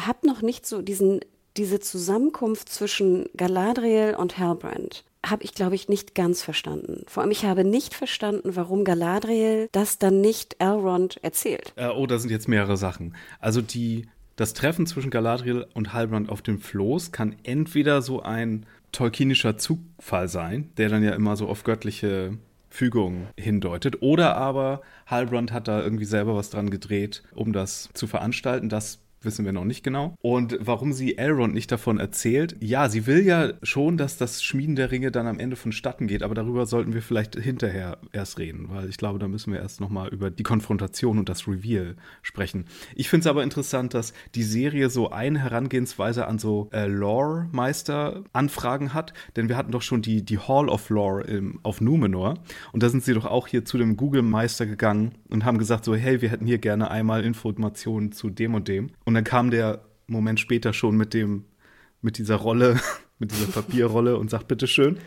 [0.00, 1.20] habe noch nicht so diesen,
[1.56, 7.04] diese Zusammenkunft zwischen Galadriel und Halbrand habe ich, glaube ich, nicht ganz verstanden.
[7.08, 11.72] Vor allem, ich habe nicht verstanden, warum Galadriel das dann nicht Elrond erzählt.
[11.74, 13.16] Äh, oh, da sind jetzt mehrere Sachen.
[13.40, 14.06] Also die
[14.36, 20.28] das Treffen zwischen Galadriel und Halbrand auf dem Floß kann entweder so ein tolkienischer Zufall
[20.28, 22.36] sein, der dann ja immer so auf göttliche
[22.68, 24.02] Fügung hindeutet.
[24.02, 28.68] Oder aber Halbrand hat da irgendwie selber was dran gedreht, um das zu veranstalten.
[28.68, 30.16] Das wissen wir noch nicht genau.
[30.22, 34.76] Und warum sie Elrond nicht davon erzählt, ja, sie will ja schon, dass das Schmieden
[34.76, 38.70] der Ringe dann am Ende vonstatten geht, aber darüber sollten wir vielleicht hinterher erst reden,
[38.70, 42.64] weil ich glaube, da müssen wir erst nochmal über die Konfrontation und das Reveal sprechen.
[42.94, 48.94] Ich finde es aber interessant, dass die Serie so eine Herangehensweise an so äh, Lore-Meister-Anfragen
[48.94, 52.38] hat, denn wir hatten doch schon die, die Hall of Lore im, auf Numenor
[52.72, 55.94] und da sind sie doch auch hier zu dem Google-Meister gegangen und haben gesagt so,
[55.94, 58.90] hey, wir hätten hier gerne einmal Informationen zu dem und dem.
[59.04, 61.44] Und dann kam der Moment später schon mit dem,
[62.00, 62.78] mit dieser Rolle,
[63.18, 64.98] mit dieser Papierrolle und sagt, bitteschön.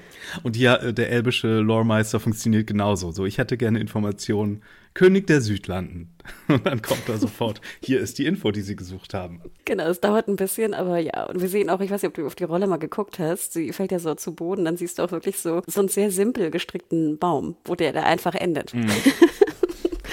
[0.43, 3.11] Und hier, äh, der elbische Loremeister funktioniert genauso.
[3.11, 4.63] So, ich hätte gerne Informationen,
[4.95, 6.15] König der Südlanden.
[6.47, 9.41] Und dann kommt da sofort, hier ist die Info, die sie gesucht haben.
[9.65, 11.25] Genau, es dauert ein bisschen, aber ja.
[11.25, 13.53] Und wir sehen auch, ich weiß nicht, ob du auf die Rolle mal geguckt hast,
[13.53, 16.09] sie fällt ja so zu Boden, dann siehst du auch wirklich so, so einen sehr
[16.11, 18.73] simpel gestrickten Baum, wo der da einfach endet.
[18.73, 18.89] Mhm.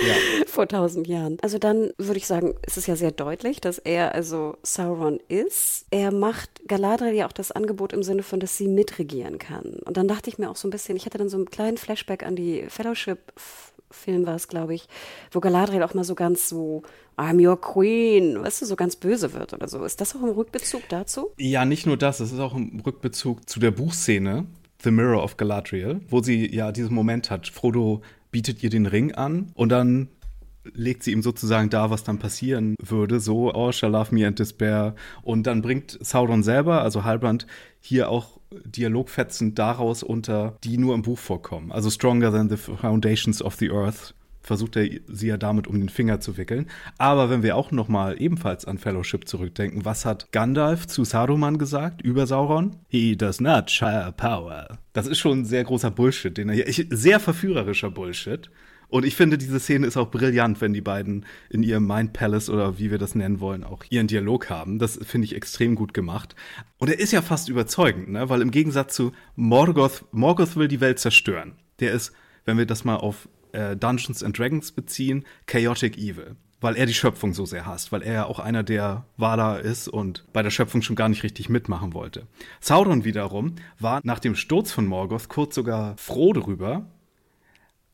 [0.01, 0.15] ja.
[0.47, 1.39] vor tausend Jahren.
[1.43, 5.87] Also dann würde ich sagen, es ist ja sehr deutlich, dass er also Sauron ist.
[5.91, 9.81] Er macht Galadriel ja auch das Angebot im Sinne von, dass sie mitregieren kann.
[9.85, 11.77] Und dann dachte ich mir auch so ein bisschen, ich hatte dann so einen kleinen
[11.77, 13.33] Flashback an die Fellowship
[13.91, 14.89] Film war es, glaube ich,
[15.31, 16.83] wo Galadriel auch mal so ganz so
[17.17, 19.85] I'm your queen, weißt du, so ganz böse wird oder so.
[19.85, 21.31] Ist das auch im Rückbezug dazu?
[21.39, 24.47] Ja, nicht nur das, es ist auch im Rückbezug zu der Buchszene
[24.83, 27.49] The Mirror of Galadriel, wo sie ja diesen Moment hat.
[27.49, 28.03] Frodo
[28.37, 30.09] bietet ihr den Ring an und dann
[30.75, 33.19] legt sie ihm sozusagen dar, was dann passieren würde.
[33.19, 34.95] So, oh, shall love me and despair.
[35.23, 37.47] Und dann bringt Sauron selber, also Halbrand,
[37.81, 41.73] hier auch Dialogfetzen daraus unter, die nur im Buch vorkommen.
[41.73, 44.15] Also Stronger than the Foundations of the Earth
[44.47, 46.67] versucht er sie ja damit um den Finger zu wickeln.
[46.99, 51.59] Aber wenn wir auch noch mal ebenfalls an Fellowship zurückdenken, was hat Gandalf zu Saruman
[51.59, 52.77] gesagt über Sauron?
[52.87, 54.79] He does not share power.
[54.93, 58.49] Das ist schon ein sehr großer Bullshit, den er hier, sehr verführerischer Bullshit.
[58.87, 62.49] Und ich finde, diese Szene ist auch brillant, wenn die beiden in ihrem Mind Palace
[62.49, 64.79] oder wie wir das nennen wollen, auch ihren Dialog haben.
[64.79, 66.37] Das finde ich extrem gut gemacht.
[66.79, 68.29] Und er ist ja fast überzeugend, ne?
[68.29, 71.57] weil im Gegensatz zu Morgoth, Morgoth will die Welt zerstören.
[71.81, 72.13] Der ist,
[72.45, 76.95] wenn wir das mal auf äh, Dungeons and Dragons beziehen, Chaotic Evil weil er die
[76.95, 80.51] Schöpfung so sehr hasst, weil er ja auch einer der Valar ist und bei der
[80.51, 82.27] Schöpfung schon gar nicht richtig mitmachen wollte.
[82.61, 86.87] Sauron wiederum war nach dem Sturz von Morgoth kurz sogar froh darüber,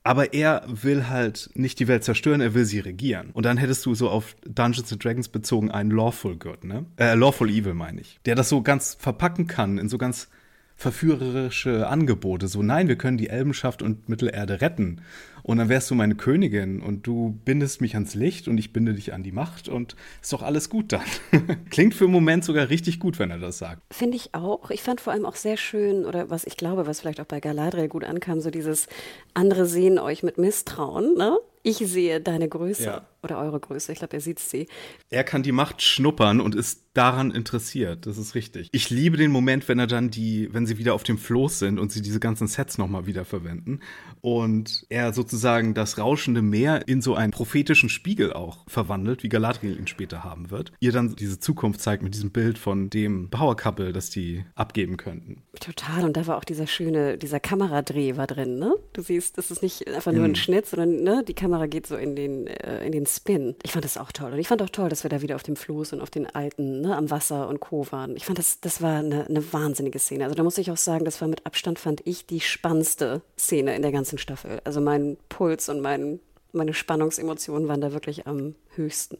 [0.04, 3.30] aber er will halt nicht die Welt zerstören, er will sie regieren.
[3.32, 6.86] Und dann hättest du so auf Dungeons and Dragons bezogen einen Lawful Good, ne?
[6.96, 8.18] Äh, Lawful Evil meine ich.
[8.24, 10.28] Der das so ganz verpacken kann in so ganz
[10.76, 12.48] verführerische Angebote.
[12.48, 15.02] So, nein, wir können die Elbenschaft und Mittelerde retten.
[15.42, 18.94] Und dann wärst du meine Königin und du bindest mich ans Licht und ich binde
[18.94, 21.02] dich an die Macht und ist doch alles gut dann.
[21.70, 23.82] Klingt für einen Moment sogar richtig gut, wenn er das sagt.
[23.92, 24.70] Finde ich auch.
[24.70, 27.40] Ich fand vor allem auch sehr schön, oder was ich glaube, was vielleicht auch bei
[27.40, 28.86] Galadriel gut ankam, so dieses
[29.34, 31.38] andere sehen euch mit Misstrauen, ne?
[31.64, 33.06] Ich sehe deine Größe ja.
[33.22, 33.92] oder eure Größe.
[33.92, 34.66] Ich glaube, er sieht sie.
[35.10, 38.06] Er kann die Macht schnuppern und ist daran interessiert.
[38.06, 38.68] Das ist richtig.
[38.72, 41.78] Ich liebe den Moment, wenn er dann die, wenn sie wieder auf dem Floß sind
[41.78, 43.78] und sie diese ganzen Sets nochmal wieder verwenden
[44.20, 49.78] und er sozusagen das rauschende Meer in so einen prophetischen Spiegel auch verwandelt, wie Galadriel
[49.78, 50.72] ihn später haben wird.
[50.80, 54.96] Ihr dann diese Zukunft zeigt mit diesem Bild von dem Power Couple, das die abgeben
[54.96, 55.42] könnten.
[55.60, 56.04] Total.
[56.04, 58.74] Und da war auch dieser schöne, dieser Kameradreh war drin, ne?
[58.92, 60.36] Du siehst, es ist nicht einfach nur ein mhm.
[60.36, 63.54] Schnitt, sondern ne, die Kamera Kamera geht so in den, äh, in den Spin.
[63.62, 64.32] Ich fand das auch toll.
[64.32, 66.26] Und ich fand auch toll, dass wir da wieder auf dem Floß und auf den
[66.26, 67.86] alten, ne, am Wasser und Co.
[67.90, 68.16] waren.
[68.16, 70.24] Ich fand das, das war eine, eine wahnsinnige Szene.
[70.24, 73.76] Also da muss ich auch sagen, das war mit Abstand, fand ich, die spannendste Szene
[73.76, 74.60] in der ganzen Staffel.
[74.64, 76.20] Also mein Puls und mein,
[76.52, 79.16] meine Spannungsemotionen waren da wirklich am höchsten.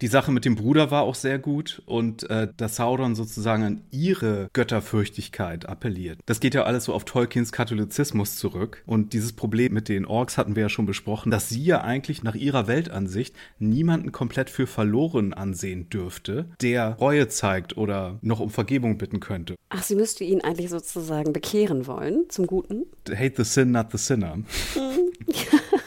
[0.00, 3.80] Die Sache mit dem Bruder war auch sehr gut und äh, dass Sauron sozusagen an
[3.90, 6.18] ihre Götterfürchtigkeit appelliert.
[6.26, 10.38] Das geht ja alles so auf Tolkiens Katholizismus zurück und dieses Problem mit den Orks
[10.38, 14.66] hatten wir ja schon besprochen, dass sie ja eigentlich nach ihrer Weltansicht niemanden komplett für
[14.66, 19.56] verloren ansehen dürfte, der Reue zeigt oder noch um Vergebung bitten könnte.
[19.68, 22.84] Ach, sie müsste ihn eigentlich sozusagen bekehren wollen zum Guten?
[23.08, 24.38] Hate the sin, not the sinner.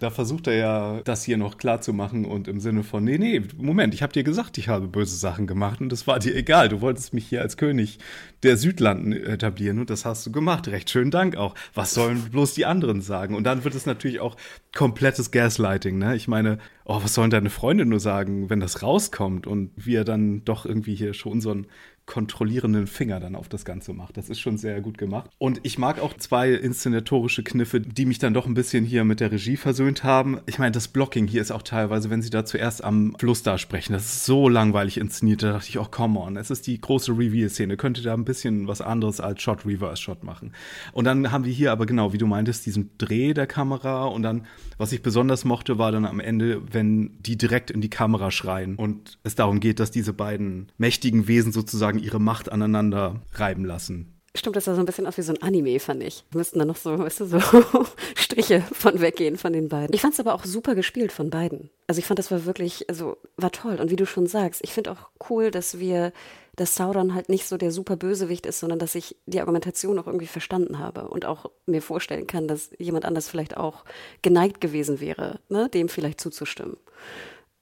[0.00, 3.18] Da versucht er ja, das hier noch klar zu machen und im Sinne von, nee,
[3.18, 6.34] nee, Moment, ich habe dir gesagt, ich habe böse Sachen gemacht und das war dir
[6.34, 6.70] egal.
[6.70, 7.98] Du wolltest mich hier als König
[8.42, 10.68] der Südlanden etablieren und das hast du gemacht.
[10.68, 11.54] Recht schönen Dank auch.
[11.74, 13.34] Was sollen bloß die anderen sagen?
[13.34, 14.36] Und dann wird es natürlich auch
[14.74, 16.16] komplettes Gaslighting, ne?
[16.16, 20.44] Ich meine, oh, was sollen deine Freunde nur sagen, wenn das rauskommt und wir dann
[20.44, 21.66] doch irgendwie hier schon so ein
[22.10, 24.16] kontrollierenden Finger dann auf das Ganze macht.
[24.16, 25.30] Das ist schon sehr gut gemacht.
[25.38, 29.20] Und ich mag auch zwei inszenatorische Kniffe, die mich dann doch ein bisschen hier mit
[29.20, 30.40] der Regie versöhnt haben.
[30.46, 33.58] Ich meine, das Blocking hier ist auch teilweise, wenn sie da zuerst am Fluss da
[33.58, 35.44] sprechen, das ist so langweilig inszeniert.
[35.44, 37.76] Da dachte ich, oh, come on, es ist die große Reveal-Szene.
[37.76, 40.52] Könnte da ein bisschen was anderes als Shot-Reverse-Shot machen.
[40.92, 44.24] Und dann haben wir hier aber genau, wie du meintest, diesen Dreh der Kamera und
[44.24, 44.46] dann,
[44.78, 48.74] was ich besonders mochte, war dann am Ende, wenn die direkt in die Kamera schreien
[48.74, 54.20] und es darum geht, dass diese beiden mächtigen Wesen sozusagen ihre Macht aneinander reiben lassen.
[54.36, 56.24] Stimmt, das sah so ein bisschen aus wie so ein Anime, fand ich.
[56.30, 57.40] Wir müssten da noch so, weißt du, so
[58.16, 59.92] Striche von weggehen von den beiden.
[59.92, 61.68] Ich fand es aber auch super gespielt von beiden.
[61.88, 63.80] Also ich fand, das war wirklich, also war toll.
[63.80, 66.12] Und wie du schon sagst, ich finde auch cool, dass wir,
[66.54, 70.06] dass Sauron halt nicht so der super Bösewicht ist, sondern dass ich die Argumentation auch
[70.06, 73.84] irgendwie verstanden habe und auch mir vorstellen kann, dass jemand anders vielleicht auch
[74.22, 76.76] geneigt gewesen wäre, ne, dem vielleicht zuzustimmen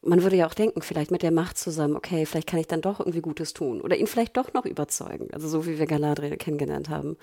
[0.08, 2.80] man würde ja auch denken, vielleicht mit der Macht zusammen, okay, vielleicht kann ich dann
[2.80, 5.28] doch irgendwie Gutes tun oder ihn vielleicht doch noch überzeugen.
[5.32, 7.16] Also so wie wir Galadriel kennengelernt haben.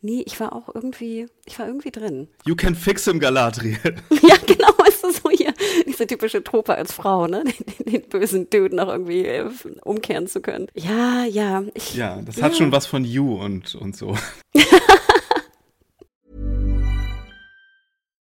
[0.00, 2.28] Nee, ich war auch irgendwie, ich war irgendwie drin.
[2.44, 3.78] You can fix him, Galadriel.
[4.22, 5.54] ja, genau, ist das so hier,
[5.86, 7.44] diese typische Trope als Frau, ne?
[7.44, 9.48] Den, den bösen Dude noch irgendwie äh,
[9.84, 10.66] umkehren zu können.
[10.74, 11.62] Ja, ja.
[11.74, 12.44] Ich, ja, das ja.
[12.44, 14.16] hat schon was von You und, und so.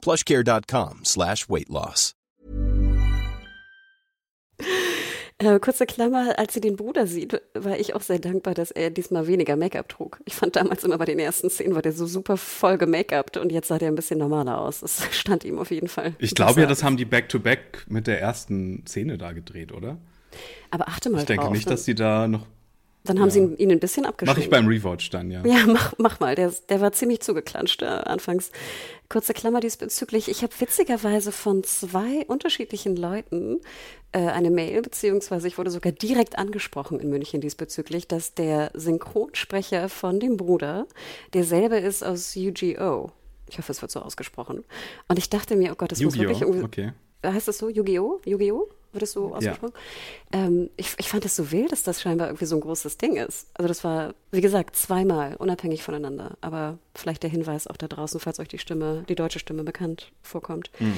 [0.00, 2.14] plushcare.com slash weight loss.
[5.42, 8.90] Äh, kurze Klammer, als sie den Bruder sieht, war ich auch sehr dankbar, dass er
[8.90, 10.20] diesmal weniger Make-up trug.
[10.26, 13.50] Ich fand damals immer bei den ersten Szenen war der so super voll gemake-upt und
[13.50, 14.80] jetzt sah der ein bisschen normaler aus.
[14.80, 16.14] Das stand ihm auf jeden Fall.
[16.18, 19.96] Ich glaube ja, das haben die Back-to-Back -back mit der ersten Szene da gedreht, oder?
[20.70, 22.46] Aber achte mal Ich denke drauf, nicht, dass sie da noch
[23.04, 23.34] dann haben ja.
[23.34, 24.38] sie ihn ein bisschen abgeschoben.
[24.38, 25.44] Mach ich beim Rewatch dann, ja.
[25.44, 26.34] Ja, mach, mach mal.
[26.34, 28.50] Der, der war ziemlich zugeklatscht äh, anfangs.
[29.08, 30.28] Kurze Klammer diesbezüglich.
[30.28, 33.60] Ich habe witzigerweise von zwei unterschiedlichen Leuten
[34.12, 39.88] äh, eine Mail, beziehungsweise ich wurde sogar direkt angesprochen in München diesbezüglich, dass der Synchronsprecher
[39.88, 40.86] von dem Bruder
[41.32, 43.12] derselbe ist aus UGO.
[43.48, 44.62] Ich hoffe, es wird so ausgesprochen.
[45.08, 46.64] Und ich dachte mir, oh Gott, das muss wirklich irgendwie.
[46.64, 46.92] Okay.
[47.24, 47.68] Heißt das so?
[47.68, 48.20] Yu-Gi-Oh?
[48.24, 48.68] Yu-Gi-Oh?
[48.92, 49.74] Wird es so ausgesprochen?
[50.32, 50.46] Ja.
[50.46, 53.16] Ähm, ich, ich fand es so wild, dass das scheinbar irgendwie so ein großes Ding
[53.16, 53.48] ist.
[53.54, 56.36] Also das war, wie gesagt, zweimal, unabhängig voneinander.
[56.40, 60.12] Aber vielleicht der Hinweis auch da draußen, falls euch die Stimme, die deutsche Stimme bekannt
[60.22, 60.70] vorkommt.
[60.80, 60.94] Mhm.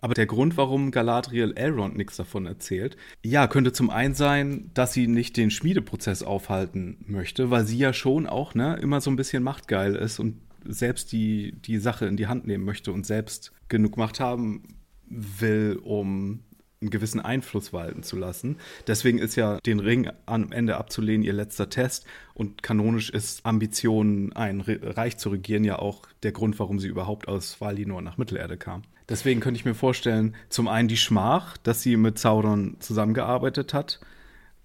[0.00, 4.92] Aber der Grund, warum Galadriel Elrond nichts davon erzählt, ja, könnte zum einen sein, dass
[4.92, 9.16] sie nicht den Schmiedeprozess aufhalten möchte, weil sie ja schon auch ne, immer so ein
[9.16, 13.52] bisschen machtgeil ist und selbst die, die Sache in die Hand nehmen möchte und selbst
[13.68, 14.62] genug Macht haben
[15.08, 16.42] will, um
[16.80, 18.58] einen gewissen Einfluss walten zu lassen.
[18.86, 24.32] Deswegen ist ja den Ring am Ende abzulehnen ihr letzter Test und kanonisch ist Ambition,
[24.34, 28.56] ein Reich zu regieren, ja auch der Grund, warum sie überhaupt aus Valinor nach Mittelerde
[28.56, 28.82] kam.
[29.08, 34.00] Deswegen könnte ich mir vorstellen, zum einen die Schmach, dass sie mit Sauron zusammengearbeitet hat,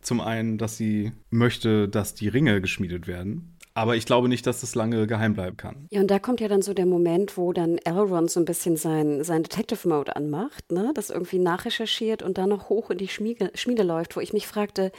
[0.01, 4.61] zum einen, dass sie möchte, dass die Ringe geschmiedet werden aber ich glaube nicht, dass
[4.61, 5.87] das lange geheim bleiben kann.
[5.91, 8.75] Ja, und da kommt ja dann so der Moment, wo dann Elrond so ein bisschen
[8.77, 10.91] sein, sein Detective-Mode anmacht, ne?
[10.93, 14.47] das irgendwie nachrecherchiert und dann noch hoch in die Schmiede, Schmiede läuft, wo ich mich
[14.47, 14.91] fragte,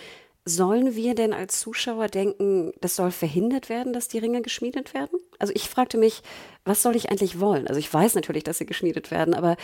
[0.45, 5.21] sollen wir denn als Zuschauer denken, das soll verhindert werden, dass die Ringe geschmiedet werden?
[5.39, 6.23] Also ich fragte mich,
[6.65, 7.69] was soll ich eigentlich wollen?
[7.69, 9.57] Also ich weiß natürlich, dass sie geschmiedet werden, aber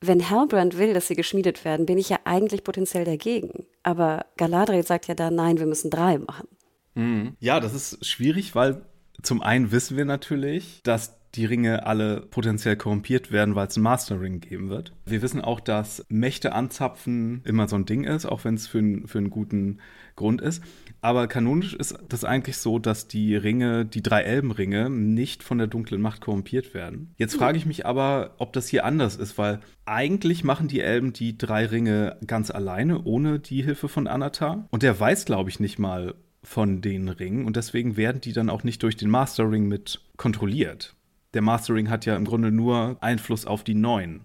[0.00, 3.66] wenn Halbrand will, dass sie geschmiedet werden, bin ich ja eigentlich potenziell dagegen.
[3.82, 6.48] Aber Galadriel sagt ja da, nein, wir müssen drei machen.
[6.96, 7.36] Mhm.
[7.38, 8.82] Ja, das ist schwierig, weil
[9.22, 13.84] zum einen wissen wir natürlich, dass die Ringe alle potenziell korrumpiert werden, weil es einen
[13.84, 14.92] Master Ring geben wird.
[15.04, 18.82] Wir wissen auch, dass Mächte anzapfen immer so ein Ding ist, auch wenn es für,
[19.06, 19.78] für einen guten
[20.16, 20.62] Grund ist.
[21.02, 25.66] Aber kanonisch ist das eigentlich so, dass die Ringe, die drei Elbenringe, nicht von der
[25.66, 27.14] dunklen Macht korrumpiert werden.
[27.16, 27.40] Jetzt hm.
[27.40, 31.36] frage ich mich aber, ob das hier anders ist, weil eigentlich machen die Elben die
[31.36, 34.66] drei Ringe ganz alleine, ohne die Hilfe von Anatar.
[34.70, 36.14] Und der weiß, glaube ich, nicht mal,
[36.46, 40.00] von den Ringen und deswegen werden die dann auch nicht durch den Master Ring mit
[40.16, 40.94] kontrolliert.
[41.34, 44.20] Der Master Ring hat ja im Grunde nur Einfluss auf die neuen,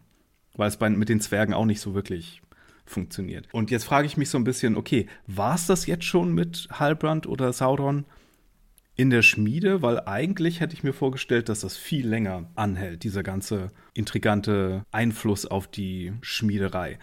[0.56, 2.44] weil es bei, mit den Zwergen auch nicht so wirklich
[2.86, 3.48] funktioniert.
[3.52, 6.68] Und jetzt frage ich mich so ein bisschen, okay, war es das jetzt schon mit
[6.72, 8.06] Halbrand oder Sauron
[8.96, 9.82] in der Schmiede?
[9.82, 15.48] Weil eigentlich hätte ich mir vorgestellt, dass das viel länger anhält, dieser ganze intrigante Einfluss
[15.48, 17.00] auf die Schmiederei.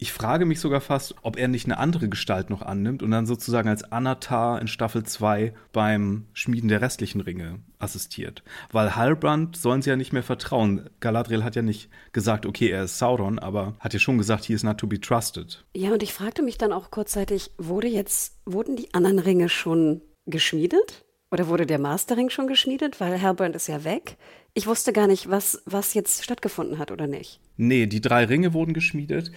[0.00, 3.26] Ich frage mich sogar fast, ob er nicht eine andere Gestalt noch annimmt und dann
[3.26, 8.44] sozusagen als Anatar in Staffel 2 beim Schmieden der restlichen Ringe assistiert.
[8.70, 10.88] Weil Halbrand sollen sie ja nicht mehr vertrauen.
[11.00, 14.52] Galadriel hat ja nicht gesagt, okay, er ist Sauron, aber hat ja schon gesagt, he
[14.52, 15.64] is not to be trusted.
[15.74, 20.02] Ja, und ich fragte mich dann auch kurzzeitig, wurde jetzt, wurden die anderen Ringe schon
[20.26, 21.04] geschmiedet?
[21.32, 23.00] Oder wurde der Mastering schon geschmiedet?
[23.00, 24.16] Weil Halbrand ist ja weg.
[24.54, 27.40] Ich wusste gar nicht, was, was jetzt stattgefunden hat oder nicht.
[27.56, 29.32] Nee, die drei Ringe wurden geschmiedet.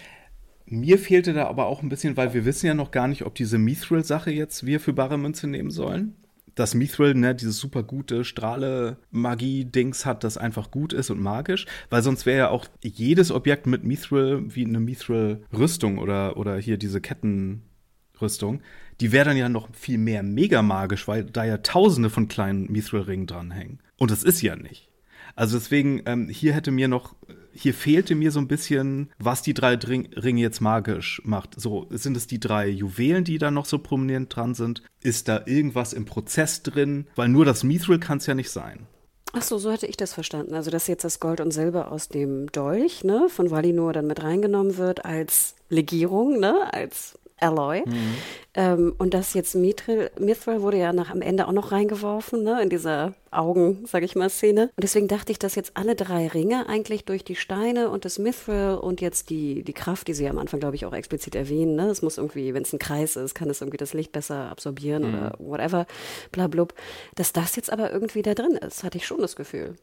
[0.72, 3.36] Mir fehlte da aber auch ein bisschen, weil wir wissen ja noch gar nicht, ob
[3.36, 6.16] diese Mithril-Sache jetzt wir für bare Münze nehmen sollen.
[6.56, 11.66] Dass Mithril, ne, dieses super gute Strahle-Magie-Dings hat, das einfach gut ist und magisch.
[11.90, 16.78] Weil sonst wäre ja auch jedes Objekt mit Mithril wie eine Mithril-Rüstung oder, oder hier
[16.78, 18.62] diese Kettenrüstung,
[19.02, 22.72] die wäre dann ja noch viel mehr mega magisch, weil da ja tausende von kleinen
[22.72, 23.80] Mithril-Ringen dranhängen.
[23.98, 24.88] Und das ist ja nicht.
[25.36, 27.16] Also deswegen, ähm, hier hätte mir noch,
[27.54, 31.60] hier fehlte mir so ein bisschen, was die drei Ringe jetzt magisch macht.
[31.60, 34.84] So, sind es die drei Juwelen, die da noch so prominent dran sind?
[35.02, 37.08] Ist da irgendwas im Prozess drin?
[37.16, 38.88] Weil nur das Mithril kann es ja nicht sein.
[39.34, 40.54] Ach so, so hätte ich das verstanden.
[40.54, 44.22] Also, dass jetzt das Gold und Silber aus dem Dolch, ne, von Valinor dann mit
[44.22, 47.84] reingenommen wird als Legierung, ne, als Alloy.
[47.86, 48.16] Mhm.
[48.54, 52.62] Ähm, und das jetzt Mithril, Mithril wurde ja nach am Ende auch noch reingeworfen, ne,
[52.62, 54.64] in dieser Augen, sag ich mal, Szene.
[54.76, 58.20] Und deswegen dachte ich, dass jetzt alle drei Ringe eigentlich durch die Steine und das
[58.20, 61.76] Mithril und jetzt die, die Kraft, die sie am Anfang, glaube ich, auch explizit erwähnen,
[61.76, 64.50] ne, es muss irgendwie, wenn es ein Kreis ist, kann es irgendwie das Licht besser
[64.50, 65.14] absorbieren mhm.
[65.14, 65.86] oder whatever,
[66.32, 66.74] bla blub,
[67.16, 69.76] dass das jetzt aber irgendwie da drin ist, hatte ich schon das Gefühl.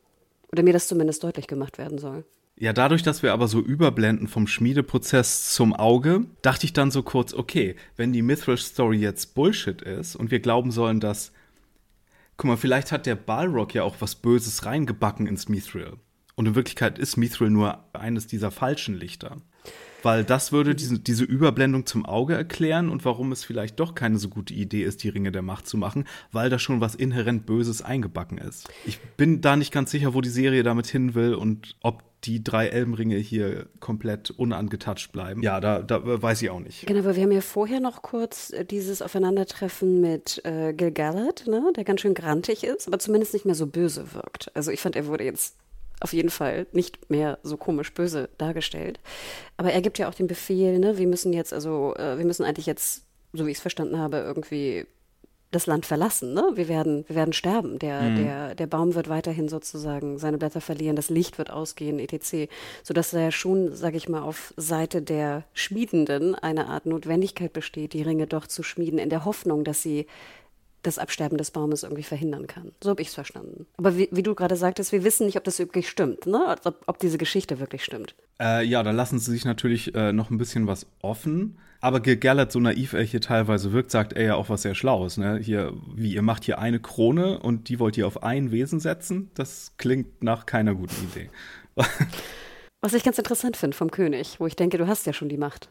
[0.52, 2.24] Oder mir das zumindest deutlich gemacht werden soll.
[2.60, 7.04] Ja, dadurch, dass wir aber so überblenden vom Schmiedeprozess zum Auge, dachte ich dann so
[7.04, 11.32] kurz, okay, wenn die Mithril-Story jetzt Bullshit ist und wir glauben sollen, dass,
[12.36, 15.92] guck mal, vielleicht hat der Balrog ja auch was Böses reingebacken ins Mithril.
[16.34, 19.36] Und in Wirklichkeit ist Mithril nur eines dieser falschen Lichter.
[20.02, 24.18] Weil das würde diese, diese Überblendung zum Auge erklären und warum es vielleicht doch keine
[24.18, 27.46] so gute Idee ist, die Ringe der Macht zu machen, weil da schon was inhärent
[27.46, 28.68] Böses eingebacken ist.
[28.86, 32.42] Ich bin da nicht ganz sicher, wo die Serie damit hin will und ob die
[32.42, 35.42] drei Elbenringe hier komplett unangetatscht bleiben.
[35.42, 36.86] Ja, da, da weiß ich auch nicht.
[36.86, 41.72] Genau, aber wir haben ja vorher noch kurz äh, dieses Aufeinandertreffen mit äh, Gil-galad, ne,
[41.76, 44.50] der ganz schön grantig ist, aber zumindest nicht mehr so böse wirkt.
[44.54, 45.56] Also ich fand, er wurde jetzt
[46.00, 49.00] auf jeden Fall nicht mehr so komisch böse dargestellt.
[49.56, 52.44] Aber er gibt ja auch den Befehl, ne, wir müssen jetzt, also äh, wir müssen
[52.44, 54.86] eigentlich jetzt, so wie ich es verstanden habe, irgendwie
[55.50, 56.34] das Land verlassen.
[56.34, 56.44] Ne?
[56.54, 57.78] Wir, werden, wir werden sterben.
[57.78, 58.16] Der, mhm.
[58.16, 62.50] der, der Baum wird weiterhin sozusagen seine Blätter verlieren, das Licht wird ausgehen, etc.
[62.82, 67.94] Sodass da ja schon, sage ich mal, auf Seite der Schmiedenden eine Art Notwendigkeit besteht,
[67.94, 70.06] die Ringe doch zu schmieden, in der Hoffnung, dass sie
[70.88, 72.72] das Absterben des Baumes irgendwie verhindern kann.
[72.82, 73.66] So habe ich es verstanden.
[73.76, 76.56] Aber wie, wie, du gerade sagtest, wir wissen nicht, ob das wirklich stimmt, ne?
[76.64, 78.14] ob, ob diese Geschichte wirklich stimmt.
[78.40, 81.58] Äh, ja, da lassen sie sich natürlich äh, noch ein bisschen was offen.
[81.80, 85.16] Aber Gellert, so naiv er hier teilweise wirkt, sagt er ja auch was sehr Schlaues.
[85.16, 85.38] Ne?
[85.38, 89.30] Hier, wie, ihr macht hier eine Krone und die wollt ihr auf ein Wesen setzen?
[89.34, 91.30] Das klingt nach keiner guten Idee.
[92.80, 95.36] was ich ganz interessant finde vom König, wo ich denke, du hast ja schon die
[95.36, 95.70] Macht.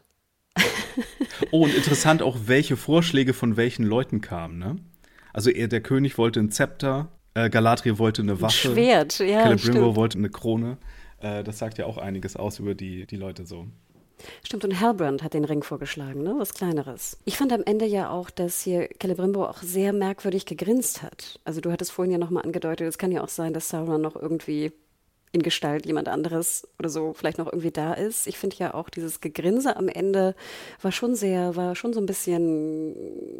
[1.50, 4.76] oh, und interessant auch, welche Vorschläge von welchen Leuten kamen, ne?
[5.38, 8.70] Also er, der König wollte ein Zepter, äh, Galadriel wollte eine Waffe.
[8.70, 9.56] Ein Schwert, ja.
[9.56, 10.78] Celebrimbor wollte eine Krone.
[11.20, 13.68] Äh, das sagt ja auch einiges aus über die, die Leute so.
[14.44, 16.34] Stimmt, und Halbrand hat den Ring vorgeschlagen, ne?
[16.38, 17.18] Was Kleineres.
[17.24, 21.38] Ich fand am Ende ja auch, dass hier Celebrimbo auch sehr merkwürdig gegrinst hat.
[21.44, 24.16] Also du hattest vorhin ja nochmal angedeutet, es kann ja auch sein, dass Sauron noch
[24.16, 24.72] irgendwie
[25.32, 28.26] in Gestalt jemand anderes oder so vielleicht noch irgendwie da ist.
[28.26, 30.34] Ich finde ja auch dieses Gegrinse am Ende
[30.82, 32.94] war schon sehr, war schon so ein bisschen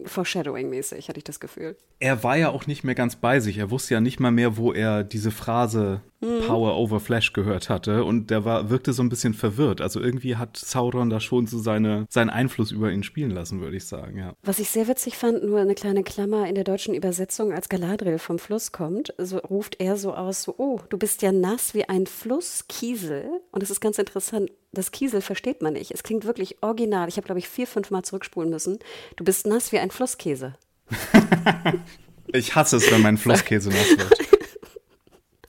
[0.05, 1.77] Foreshadowing-mäßig, hatte ich das Gefühl.
[2.01, 3.59] Er war ja auch nicht mehr ganz bei sich.
[3.59, 6.47] Er wusste ja nicht mal mehr, wo er diese Phrase mhm.
[6.47, 9.81] Power over Flash gehört hatte und der war, wirkte so ein bisschen verwirrt.
[9.81, 13.77] Also irgendwie hat Sauron da schon so seine, seinen Einfluss über ihn spielen lassen, würde
[13.77, 14.35] ich sagen, ja.
[14.43, 18.19] Was ich sehr witzig fand, nur eine kleine Klammer in der deutschen Übersetzung, als Galadriel
[18.19, 21.78] vom Fluss kommt, so ruft er so aus, so, oh, du bist ja nass wie
[21.87, 23.29] ein Flusskiesel.
[23.51, 25.91] Und es ist ganz interessant, das Kiesel versteht man nicht.
[25.91, 27.09] Es klingt wirklich original.
[27.09, 28.79] Ich habe, glaube ich, vier, fünf Mal zurückspulen müssen.
[29.17, 30.55] Du bist nass wie ein Flusskäse.
[32.33, 34.19] ich hasse es, wenn mein Flusskäse nass wird.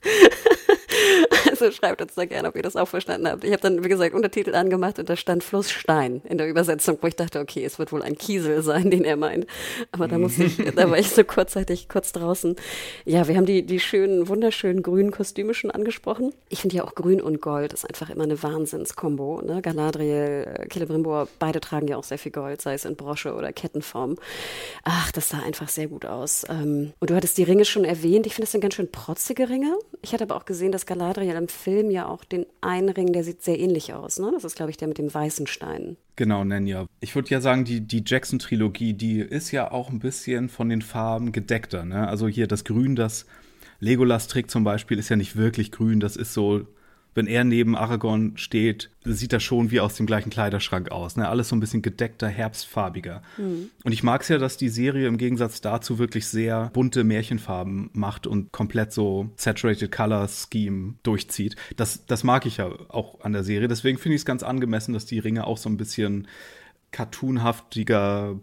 [1.60, 3.44] Also schreibt uns da gerne, ob ihr das auch verstanden habt.
[3.44, 7.06] Ich habe dann, wie gesagt, Untertitel angemacht und da stand Flussstein in der Übersetzung, wo
[7.06, 9.46] ich dachte, okay, es wird wohl ein Kiesel sein, den er meint.
[9.92, 12.56] Aber da musste ich, da war ich so kurzzeitig kurz draußen.
[13.04, 16.32] Ja, wir haben die, die schönen, wunderschönen grünen Kostüme schon angesprochen.
[16.48, 19.42] Ich finde ja auch grün und gold ist einfach immer eine Wahnsinnskombo.
[19.42, 19.60] Ne?
[19.60, 24.16] Galadriel, Celebrimbor, beide tragen ja auch sehr viel Gold, sei es in Brosche oder Kettenform.
[24.84, 26.44] Ach, das sah einfach sehr gut aus.
[26.48, 28.26] Ähm, und du hattest die Ringe schon erwähnt.
[28.26, 29.76] Ich finde, das sind ganz schön protzige Ringe.
[30.02, 33.24] Ich hatte aber auch gesehen, dass Galadriel im Film ja auch den einen Ring, der
[33.24, 34.18] sieht sehr ähnlich aus.
[34.18, 34.30] Ne?
[34.32, 35.96] Das ist, glaube ich, der mit dem weißen Stein.
[36.16, 36.86] Genau, Nenja.
[37.00, 40.82] Ich würde ja sagen, die, die Jackson-Trilogie, die ist ja auch ein bisschen von den
[40.82, 41.84] Farben gedeckter.
[41.84, 42.08] Ne?
[42.08, 43.26] Also hier das Grün, das
[43.80, 46.00] Legolas trägt zum Beispiel, ist ja nicht wirklich grün.
[46.00, 46.66] Das ist so
[47.14, 51.16] wenn er neben Aragorn steht, sieht das schon wie aus dem gleichen Kleiderschrank aus.
[51.16, 51.28] Ne?
[51.28, 53.22] Alles so ein bisschen gedeckter, herbstfarbiger.
[53.36, 53.70] Mhm.
[53.82, 57.90] Und ich mag es ja, dass die Serie im Gegensatz dazu wirklich sehr bunte Märchenfarben
[57.92, 61.56] macht und komplett so Saturated Color Scheme durchzieht.
[61.76, 63.68] Das, das mag ich ja auch an der Serie.
[63.68, 66.28] Deswegen finde ich es ganz angemessen, dass die Ringe auch so ein bisschen
[66.92, 68.36] cartoonhaftiger,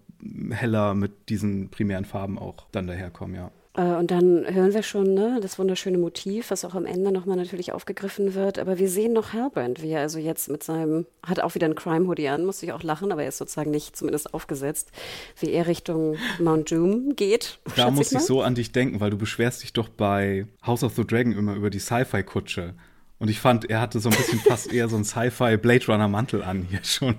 [0.49, 3.51] heller mit diesen primären Farben auch dann daherkommen, ja.
[3.77, 7.37] Äh, und dann hören wir schon ne, das wunderschöne Motiv, was auch am Ende nochmal
[7.37, 8.59] natürlich aufgegriffen wird.
[8.59, 11.75] Aber wir sehen noch Halbrand, wie er also jetzt mit seinem, hat auch wieder einen
[11.75, 14.91] Crime-Hoodie an, musste ich auch lachen, aber er ist sozusagen nicht zumindest aufgesetzt,
[15.39, 17.59] wie er Richtung Mount Doom geht.
[17.75, 20.83] Da muss ich, ich so an dich denken, weil du beschwerst dich doch bei House
[20.83, 22.73] of the Dragon immer über die Sci-Fi-Kutsche.
[23.19, 26.07] Und ich fand, er hatte so ein bisschen fast eher so einen Sci-Fi Blade Runner
[26.07, 27.15] Mantel an hier schon.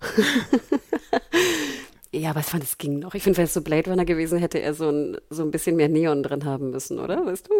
[2.14, 3.14] Ja, aber ich fand, es ging noch.
[3.14, 5.76] Ich finde, wenn es so Blade Runner gewesen hätte, er so ein, so ein bisschen
[5.76, 7.24] mehr Neon drin haben müssen, oder?
[7.24, 7.52] Weißt du?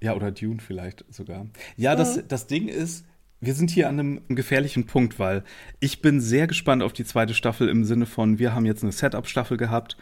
[0.00, 1.46] Ja, oder Dune vielleicht sogar.
[1.76, 2.22] Ja, das, mhm.
[2.28, 3.04] das Ding ist,
[3.40, 5.44] wir sind hier an einem gefährlichen Punkt, weil
[5.78, 8.92] ich bin sehr gespannt auf die zweite Staffel im Sinne von, wir haben jetzt eine
[8.92, 9.96] Setup-Staffel gehabt,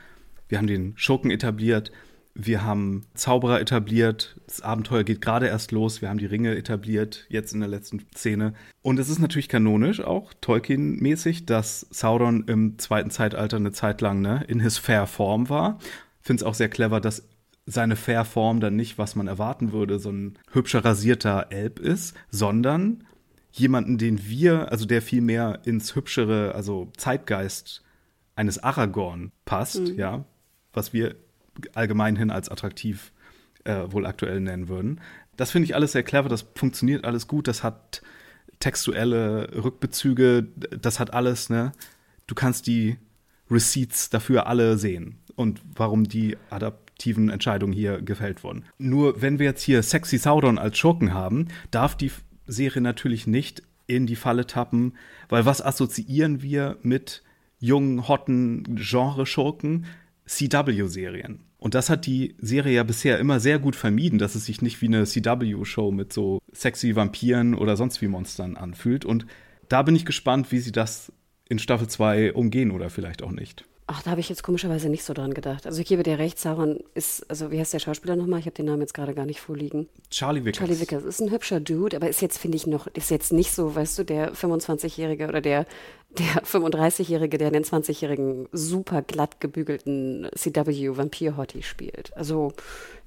[0.49, 1.93] wir haben den Schurken etabliert,
[2.41, 4.37] wir haben Zauberer etabliert.
[4.47, 6.01] Das Abenteuer geht gerade erst los.
[6.01, 8.55] Wir haben die Ringe etabliert, jetzt in der letzten Szene.
[8.81, 14.21] Und es ist natürlich kanonisch, auch Tolkien-mäßig, dass Sauron im zweiten Zeitalter eine Zeit lang
[14.21, 15.81] ne, in his fair Form war.
[16.21, 17.27] Finde es auch sehr clever, dass
[17.67, 22.15] seine fair Form dann nicht, was man erwarten würde, so ein hübscher rasierter Elb ist,
[22.31, 23.03] sondern
[23.51, 27.83] jemanden, den wir, also der viel mehr ins hübschere, also Zeitgeist
[28.37, 29.99] eines Aragorn passt, mhm.
[29.99, 30.25] ja,
[30.73, 31.17] was wir
[31.75, 33.13] allgemein hin als attraktiv
[33.65, 35.01] äh, wohl aktuell nennen würden.
[35.37, 38.03] Das finde ich alles sehr clever, das funktioniert alles gut, das hat
[38.59, 40.49] textuelle Rückbezüge,
[40.81, 41.73] das hat alles, ne?
[42.27, 42.97] Du kannst die
[43.51, 48.65] Receipts dafür alle sehen und warum die adaptiven Entscheidungen hier gefällt wurden.
[48.79, 52.11] Nur wenn wir jetzt hier Sexy Sauron als Schurken haben, darf die
[52.47, 54.95] Serie natürlich nicht in die Falle tappen,
[55.29, 57.23] weil was assoziieren wir mit
[57.59, 59.87] jungen, hotten Genre-Schurken?
[60.27, 61.41] CW-Serien.
[61.59, 64.81] Und das hat die Serie ja bisher immer sehr gut vermieden, dass es sich nicht
[64.81, 69.05] wie eine CW-Show mit so sexy Vampiren oder sonst wie Monstern anfühlt.
[69.05, 69.27] Und
[69.69, 71.13] da bin ich gespannt, wie sie das
[71.49, 73.65] in Staffel 2 umgehen oder vielleicht auch nicht.
[73.91, 75.67] Ach, da habe ich jetzt komischerweise nicht so dran gedacht.
[75.67, 78.39] Also ich gebe dir recht, Sauron ist, also wie heißt der Schauspieler nochmal?
[78.39, 79.89] Ich habe den Namen jetzt gerade gar nicht vorliegen.
[80.11, 80.59] Charlie Vickers.
[80.59, 83.51] Charlie Vickers ist ein hübscher Dude, aber ist jetzt, finde ich, noch, ist jetzt nicht
[83.51, 85.65] so, weißt du, der 25-Jährige oder der
[86.11, 92.17] der 35-Jährige, der den 20-jährigen super glatt gebügelten CW Vampir Hottie spielt.
[92.17, 92.53] Also,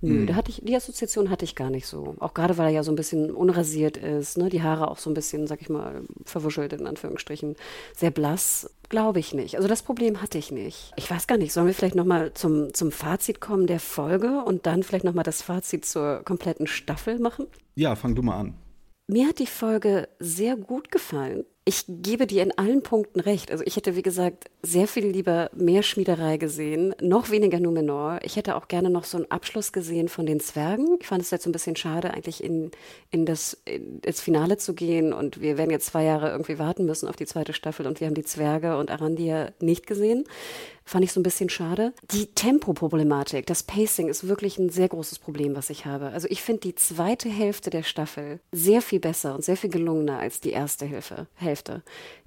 [0.01, 0.27] nö, hm.
[0.27, 2.15] da hatte ich, die Assoziation hatte ich gar nicht so.
[2.19, 5.09] Auch gerade, weil er ja so ein bisschen unrasiert ist, ne, die Haare auch so
[5.09, 7.55] ein bisschen, sag ich mal, verwuschelt in Anführungsstrichen,
[7.95, 8.69] sehr blass.
[8.89, 9.55] Glaube ich nicht.
[9.55, 10.91] Also das Problem hatte ich nicht.
[10.95, 14.65] Ich weiß gar nicht, sollen wir vielleicht nochmal zum, zum Fazit kommen der Folge und
[14.65, 17.47] dann vielleicht nochmal das Fazit zur kompletten Staffel machen?
[17.75, 18.53] Ja, fang du mal an.
[19.07, 23.51] Mir hat die Folge sehr gut gefallen ich gebe dir in allen Punkten recht.
[23.51, 28.19] Also ich hätte, wie gesagt, sehr viel lieber mehr Schmiederei gesehen, noch weniger Numenor.
[28.23, 30.97] Ich hätte auch gerne noch so einen Abschluss gesehen von den Zwergen.
[30.99, 32.71] Ich fand es jetzt ein bisschen schade, eigentlich in,
[33.09, 35.13] in das in, ins Finale zu gehen.
[35.13, 38.07] Und wir werden jetzt zwei Jahre irgendwie warten müssen auf die zweite Staffel und wir
[38.07, 40.25] haben die Zwerge und Arandia nicht gesehen.
[40.83, 41.93] Fand ich so ein bisschen schade.
[42.11, 46.07] Die Tempoproblematik, das Pacing ist wirklich ein sehr großes Problem, was ich habe.
[46.07, 50.19] Also ich finde die zweite Hälfte der Staffel sehr viel besser und sehr viel gelungener
[50.19, 51.27] als die erste Hälfte.
[51.35, 51.83] Hälfte.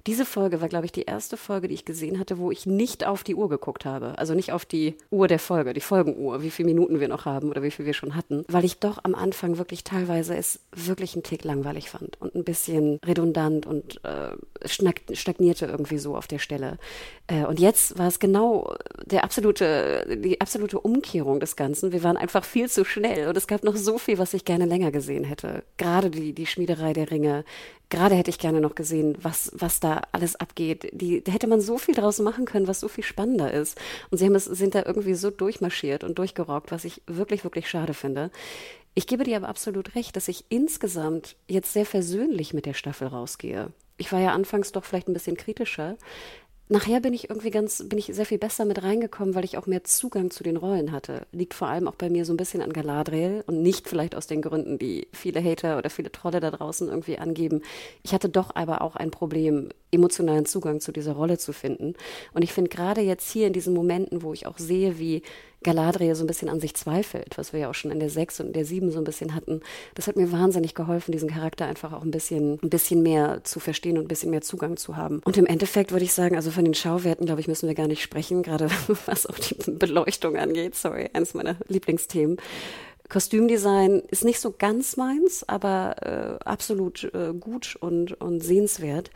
[0.07, 3.05] Diese Folge war, glaube ich, die erste Folge, die ich gesehen hatte, wo ich nicht
[3.05, 4.17] auf die Uhr geguckt habe.
[4.17, 7.49] Also nicht auf die Uhr der Folge, die Folgenuhr, wie viele Minuten wir noch haben
[7.49, 8.43] oder wie viel wir schon hatten.
[8.47, 12.43] Weil ich doch am Anfang wirklich teilweise es wirklich einen Tick langweilig fand und ein
[12.43, 14.35] bisschen redundant und äh,
[14.67, 16.77] stagnierte irgendwie so auf der Stelle.
[17.27, 21.91] Äh, und jetzt war es genau der absolute, die absolute Umkehrung des Ganzen.
[21.91, 24.65] Wir waren einfach viel zu schnell und es gab noch so viel, was ich gerne
[24.65, 25.63] länger gesehen hätte.
[25.77, 27.45] Gerade die, die Schmiederei der Ringe,
[27.89, 30.89] gerade hätte ich gerne noch gesehen, was, was da alles abgeht.
[30.93, 33.77] Die, da hätte man so viel draus machen können, was so viel spannender ist.
[34.09, 37.69] Und sie haben es, sind da irgendwie so durchmarschiert und durchgerockt, was ich wirklich, wirklich
[37.69, 38.31] schade finde.
[38.93, 43.07] Ich gebe dir aber absolut recht, dass ich insgesamt jetzt sehr versöhnlich mit der Staffel
[43.07, 43.71] rausgehe.
[43.97, 45.97] Ich war ja anfangs doch vielleicht ein bisschen kritischer,
[46.67, 49.67] Nachher bin ich irgendwie ganz, bin ich sehr viel besser mit reingekommen, weil ich auch
[49.67, 51.27] mehr Zugang zu den Rollen hatte.
[51.31, 54.25] Liegt vor allem auch bei mir so ein bisschen an Galadriel und nicht vielleicht aus
[54.25, 57.61] den Gründen, die viele Hater oder viele Trolle da draußen irgendwie angeben.
[58.01, 61.93] Ich hatte doch aber auch ein Problem, emotionalen Zugang zu dieser Rolle zu finden.
[62.33, 65.21] Und ich finde gerade jetzt hier in diesen Momenten, wo ich auch sehe, wie
[65.65, 68.39] Galadriel so ein bisschen an sich zweifelt, was wir ja auch schon in der 6
[68.39, 69.61] und in der 7 so ein bisschen hatten.
[69.95, 73.59] Das hat mir wahnsinnig geholfen, diesen Charakter einfach auch ein bisschen, ein bisschen mehr zu
[73.59, 75.21] verstehen und ein bisschen mehr Zugang zu haben.
[75.25, 77.87] Und im Endeffekt würde ich sagen, also von den Schauwerten, glaube ich, müssen wir gar
[77.87, 78.69] nicht sprechen, gerade
[79.05, 80.75] was auch die Beleuchtung angeht.
[80.75, 82.37] Sorry, eines meiner Lieblingsthemen.
[83.09, 89.11] Kostümdesign ist nicht so ganz meins, aber äh, absolut äh, gut und, und sehenswert.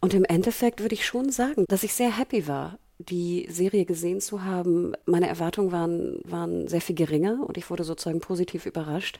[0.00, 2.78] Und im Endeffekt würde ich schon sagen, dass ich sehr happy war
[3.08, 7.84] die Serie gesehen zu haben, meine Erwartungen waren, waren sehr viel geringer und ich wurde
[7.84, 9.18] sozusagen positiv überrascht.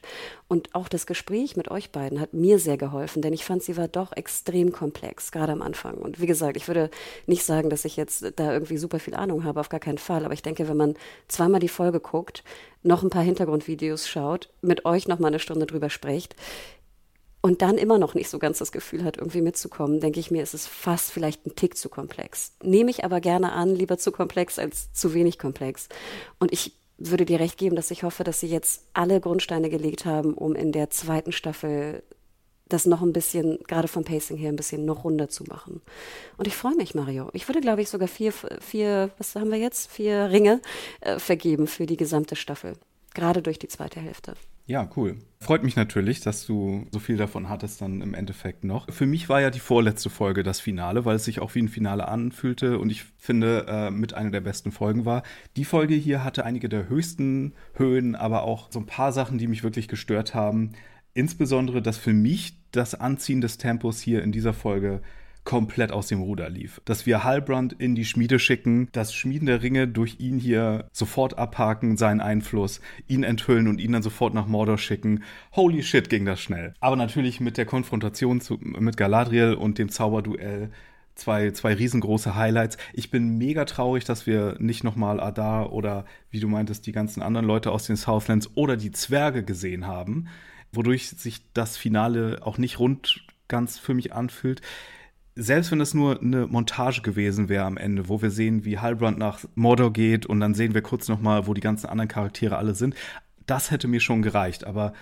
[0.48, 3.76] Und auch das Gespräch mit euch beiden hat mir sehr geholfen, denn ich fand, sie
[3.76, 5.94] war doch extrem komplex, gerade am Anfang.
[5.94, 6.90] Und wie gesagt, ich würde
[7.26, 10.24] nicht sagen, dass ich jetzt da irgendwie super viel Ahnung habe, auf gar keinen Fall.
[10.24, 10.94] Aber ich denke, wenn man
[11.28, 12.44] zweimal die Folge guckt,
[12.82, 16.34] noch ein paar Hintergrundvideos schaut, mit euch noch mal eine Stunde drüber spricht,
[17.42, 20.42] und dann immer noch nicht so ganz das Gefühl hat, irgendwie mitzukommen, denke ich mir,
[20.42, 22.52] ist es fast vielleicht ein Tick zu komplex.
[22.62, 25.88] Nehme ich aber gerne an, lieber zu komplex als zu wenig komplex.
[26.38, 30.04] Und ich würde dir recht geben, dass ich hoffe, dass sie jetzt alle Grundsteine gelegt
[30.04, 32.04] haben, um in der zweiten Staffel
[32.68, 35.82] das noch ein bisschen, gerade vom Pacing her, ein bisschen noch runder zu machen.
[36.36, 37.28] Und ich freue mich, Mario.
[37.32, 39.90] Ich würde, glaube ich, sogar vier, vier, was haben wir jetzt?
[39.90, 40.60] Vier Ringe
[41.00, 42.74] äh, vergeben für die gesamte Staffel.
[43.14, 44.34] Gerade durch die zweite Hälfte.
[44.72, 45.16] Ja, cool.
[45.38, 48.90] Freut mich natürlich, dass du so viel davon hattest dann im Endeffekt noch.
[48.90, 51.68] Für mich war ja die vorletzte Folge das Finale, weil es sich auch wie ein
[51.68, 55.24] Finale anfühlte und ich finde, äh, mit einer der besten Folgen war.
[55.56, 59.46] Die Folge hier hatte einige der höchsten Höhen, aber auch so ein paar Sachen, die
[59.46, 60.72] mich wirklich gestört haben.
[61.12, 65.02] Insbesondere, dass für mich das Anziehen des Tempos hier in dieser Folge
[65.44, 66.80] komplett aus dem Ruder lief.
[66.84, 71.38] Dass wir Halbrand in die Schmiede schicken, das Schmieden der Ringe durch ihn hier sofort
[71.38, 75.24] abhaken, seinen Einfluss, ihn enthüllen und ihn dann sofort nach Mordor schicken.
[75.54, 76.74] Holy shit, ging das schnell.
[76.80, 80.70] Aber natürlich mit der Konfrontation zu, mit Galadriel und dem Zauberduell
[81.14, 82.78] zwei, zwei riesengroße Highlights.
[82.92, 87.22] Ich bin mega traurig, dass wir nicht nochmal Adar oder, wie du meintest, die ganzen
[87.22, 90.28] anderen Leute aus den Southlands oder die Zwerge gesehen haben,
[90.72, 94.62] wodurch sich das Finale auch nicht rund ganz für mich anfühlt
[95.34, 99.18] selbst wenn es nur eine Montage gewesen wäre am Ende, wo wir sehen, wie Halbrand
[99.18, 102.58] nach Mordor geht und dann sehen wir kurz noch mal, wo die ganzen anderen Charaktere
[102.58, 102.94] alle sind,
[103.46, 104.64] das hätte mir schon gereicht.
[104.64, 104.92] Aber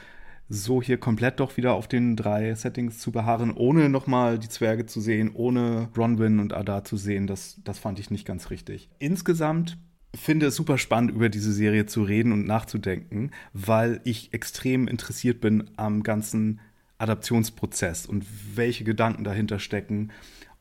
[0.48, 4.48] so hier komplett doch wieder auf den drei Settings zu beharren, ohne noch mal die
[4.48, 8.50] Zwerge zu sehen, ohne Bronwyn und Adar zu sehen, das, das fand ich nicht ganz
[8.50, 8.88] richtig.
[8.98, 9.78] Insgesamt
[10.14, 15.40] finde es super spannend, über diese Serie zu reden und nachzudenken, weil ich extrem interessiert
[15.40, 16.60] bin am ganzen
[17.00, 20.10] Adaptionsprozess und welche Gedanken dahinter stecken.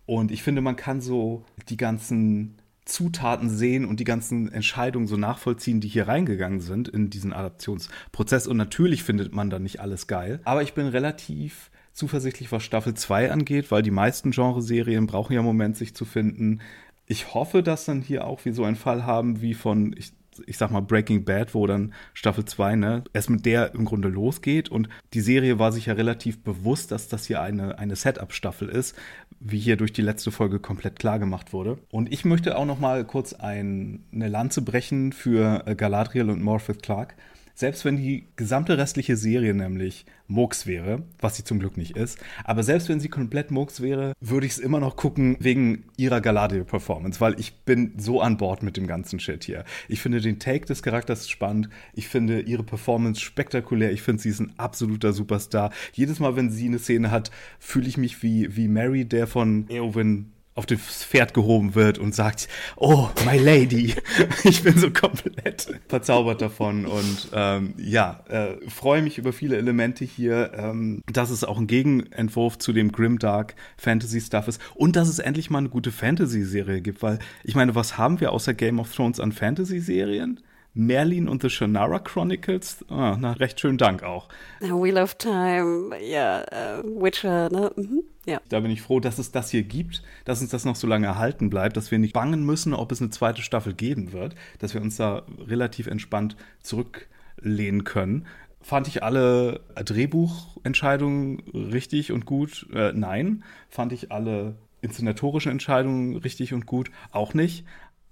[0.06, 5.18] Und ich finde, man kann so die ganzen Zutaten sehen und die ganzen Entscheidungen so
[5.18, 8.48] nachvollziehen, die hier reingegangen sind in diesen Adaptionsprozess.
[8.48, 10.40] Und natürlich findet man da nicht alles geil.
[10.44, 15.40] Aber ich bin relativ zuversichtlich, was Staffel 2 angeht, weil die meisten Genreserien brauchen ja
[15.40, 16.62] einen Moment, sich zu finden.
[17.06, 20.14] Ich hoffe, dass dann hier auch wie so ein Fall haben wie von, ich
[20.48, 24.10] ich sag mal, Breaking Bad, wo dann Staffel 2, ne, erst mit der im Grunde
[24.10, 24.70] losgeht.
[24.70, 28.96] Und die Serie war sich ja relativ bewusst, dass das hier eine, eine Setup-Staffel ist,
[29.40, 31.78] wie hier durch die letzte Folge komplett klar gemacht wurde.
[31.92, 36.42] Und ich möchte auch noch mal kurz ein, eine Lanze brechen für äh, Galadriel und
[36.42, 37.16] Morpeth Clark.
[37.60, 42.18] Selbst wenn die gesamte restliche Serie nämlich Murks wäre, was sie zum Glück nicht ist,
[42.46, 46.22] aber selbst wenn sie komplett Murks wäre, würde ich es immer noch gucken wegen ihrer
[46.22, 49.66] Galadriel-Performance, weil ich bin so an Bord mit dem ganzen Shit hier.
[49.90, 54.30] Ich finde den Take des Charakters spannend, ich finde ihre Performance spektakulär, ich finde sie
[54.30, 55.74] ist ein absoluter Superstar.
[55.92, 57.30] Jedes Mal, wenn sie eine Szene hat,
[57.60, 62.14] fühle ich mich wie, wie Mary, der von Eowyn auf das Pferd gehoben wird und
[62.14, 63.96] sagt, oh, my lady.
[64.44, 70.04] Ich bin so komplett verzaubert davon und ähm, ja, äh, freue mich über viele Elemente
[70.04, 75.08] hier, ähm, dass es auch ein Gegenentwurf zu dem Grimdark Fantasy Stuff ist und dass
[75.08, 78.80] es endlich mal eine gute Fantasy-Serie gibt, weil ich meine, was haben wir außer Game
[78.80, 80.42] of Thrones an Fantasy-Serien?
[80.80, 82.86] Merlin und The Shannara Chronicles.
[82.90, 84.30] Ah, na, recht schönen Dank auch.
[84.62, 86.44] Wheel of Time, ja,
[86.80, 87.72] uh, Witcher, ne?
[87.76, 88.04] Mhm.
[88.26, 88.40] Ja.
[88.48, 91.08] Da bin ich froh, dass es das hier gibt, dass uns das noch so lange
[91.08, 94.74] erhalten bleibt, dass wir nicht bangen müssen, ob es eine zweite Staffel geben wird, dass
[94.74, 98.26] wir uns da relativ entspannt zurücklehnen können.
[98.62, 102.68] Fand ich alle Drehbuchentscheidungen richtig und gut?
[102.74, 103.44] Äh, nein.
[103.70, 106.92] Fand ich alle inszenatorische Entscheidungen richtig und gut?
[107.12, 107.66] Auch nicht.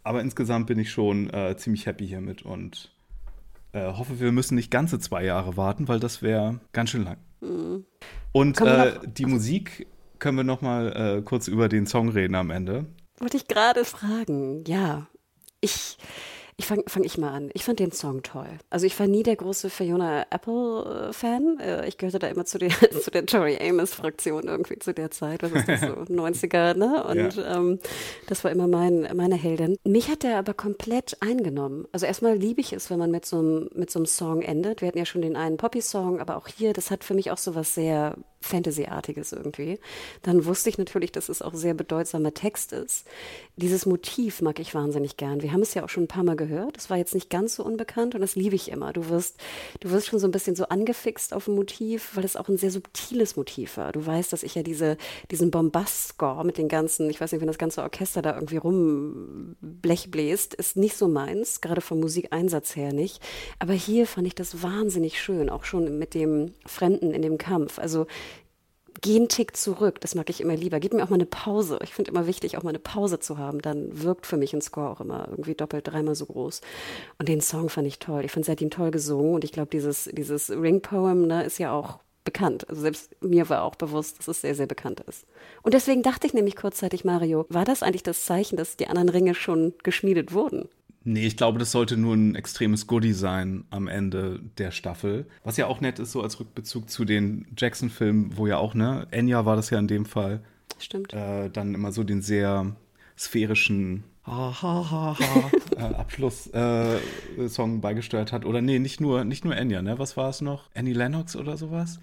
[0.08, 2.96] Aber insgesamt bin ich schon äh, ziemlich happy hiermit und
[3.74, 7.18] äh, hoffe, wir müssen nicht ganze zwei Jahre warten, weil das wäre ganz schön lang.
[7.42, 7.84] Mhm.
[8.32, 9.86] Und äh, die Musik
[10.20, 12.86] können wir noch mal äh, kurz über den Song reden am Ende.
[13.20, 14.64] Wollte ich gerade fragen.
[14.66, 15.08] Ja,
[15.60, 15.98] ich
[16.60, 17.52] Ich fange fang ich mal an.
[17.54, 18.48] Ich fand den Song toll.
[18.72, 21.60] Also ich war nie der große Fiona Apple-Fan.
[21.60, 25.44] Äh, ich gehörte da immer zu der, zu der Tori Amos-Fraktion irgendwie zu der Zeit.
[25.44, 25.88] Was ist das so?
[26.12, 27.04] 90er, ne?
[27.04, 27.58] Und ja.
[27.58, 27.80] ähm,
[28.26, 29.78] das war immer mein, meine Heldin.
[29.84, 31.86] Mich hat der aber komplett eingenommen.
[31.92, 34.82] Also erstmal liebe ich es, wenn man mit so, einem, mit so einem Song endet.
[34.82, 37.38] Wir hatten ja schon den einen Poppy-Song, aber auch hier, das hat für mich auch
[37.38, 39.80] so was sehr Fantasy-artiges irgendwie.
[40.22, 43.06] Dann wusste ich natürlich, dass es auch sehr bedeutsamer Text ist.
[43.56, 45.42] Dieses Motiv mag ich wahnsinnig gern.
[45.42, 46.78] Wir haben es ja auch schon ein paar Mal gehört.
[46.78, 48.94] Es war jetzt nicht ganz so unbekannt und das liebe ich immer.
[48.94, 49.38] Du wirst,
[49.80, 52.58] du wirst schon so ein bisschen so angefixt auf ein Motiv, weil es auch ein
[52.58, 53.92] sehr subtiles Motiv war.
[53.92, 54.98] Du weißt, dass ich ja diese,
[55.32, 60.12] diesen Bombast-Score mit den ganzen, ich weiß nicht, wenn das ganze Orchester da irgendwie rumblech
[60.12, 63.22] bläst, ist nicht so meins, gerade vom Musikeinsatz her nicht.
[63.60, 67.80] Aber hier fand ich das wahnsinnig schön, auch schon mit dem Fremden in dem Kampf.
[67.80, 68.06] Also
[69.02, 70.02] geh einen Tick zurück.
[70.02, 70.80] Das mag ich immer lieber.
[70.80, 71.80] Gib mir auch mal eine Pause.
[71.84, 73.62] Ich finde immer wichtig, auch mal eine Pause zu haben.
[73.62, 76.62] Dann wirkt für mich ein Score auch immer irgendwie doppelt, dreimal so groß.
[77.20, 78.26] Und den Song fand ich toll.
[78.26, 79.36] Ich fand, ihn toll gesungen.
[79.36, 82.70] Und ich glaube, dieses, dieses Ring-Poem ne, ist ja auch bekannt.
[82.70, 85.26] Also selbst mir war auch bewusst, dass es sehr, sehr bekannt ist.
[85.64, 89.10] Und deswegen dachte ich nämlich kurzzeitig, Mario, war das eigentlich das Zeichen, dass die anderen
[89.10, 90.68] Ringe schon geschmiedet wurden?
[91.10, 95.26] Nee, ich glaube, das sollte nur ein extremes Goodie sein am Ende der Staffel.
[95.46, 99.08] Was ja auch nett ist, so als Rückbezug zu den Jackson-Filmen, wo ja auch, ne,
[99.12, 100.42] Enya war das ja in dem Fall.
[100.80, 101.14] Stimmt.
[101.14, 102.76] Äh, dann immer so den sehr
[103.18, 108.44] sphärischen ha, ha, ha, ha, äh, Abschluss-Song äh, beigesteuert hat.
[108.44, 109.98] Oder nee, nicht nur, nicht nur Enya, ne?
[110.00, 110.70] Was war es noch?
[110.76, 112.02] Annie Lennox oder sowas?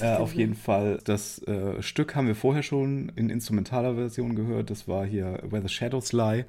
[0.00, 4.70] Äh, auf jeden Fall, das äh, Stück haben wir vorher schon in instrumentaler Version gehört.
[4.70, 6.44] Das war hier Where the Shadows Lie.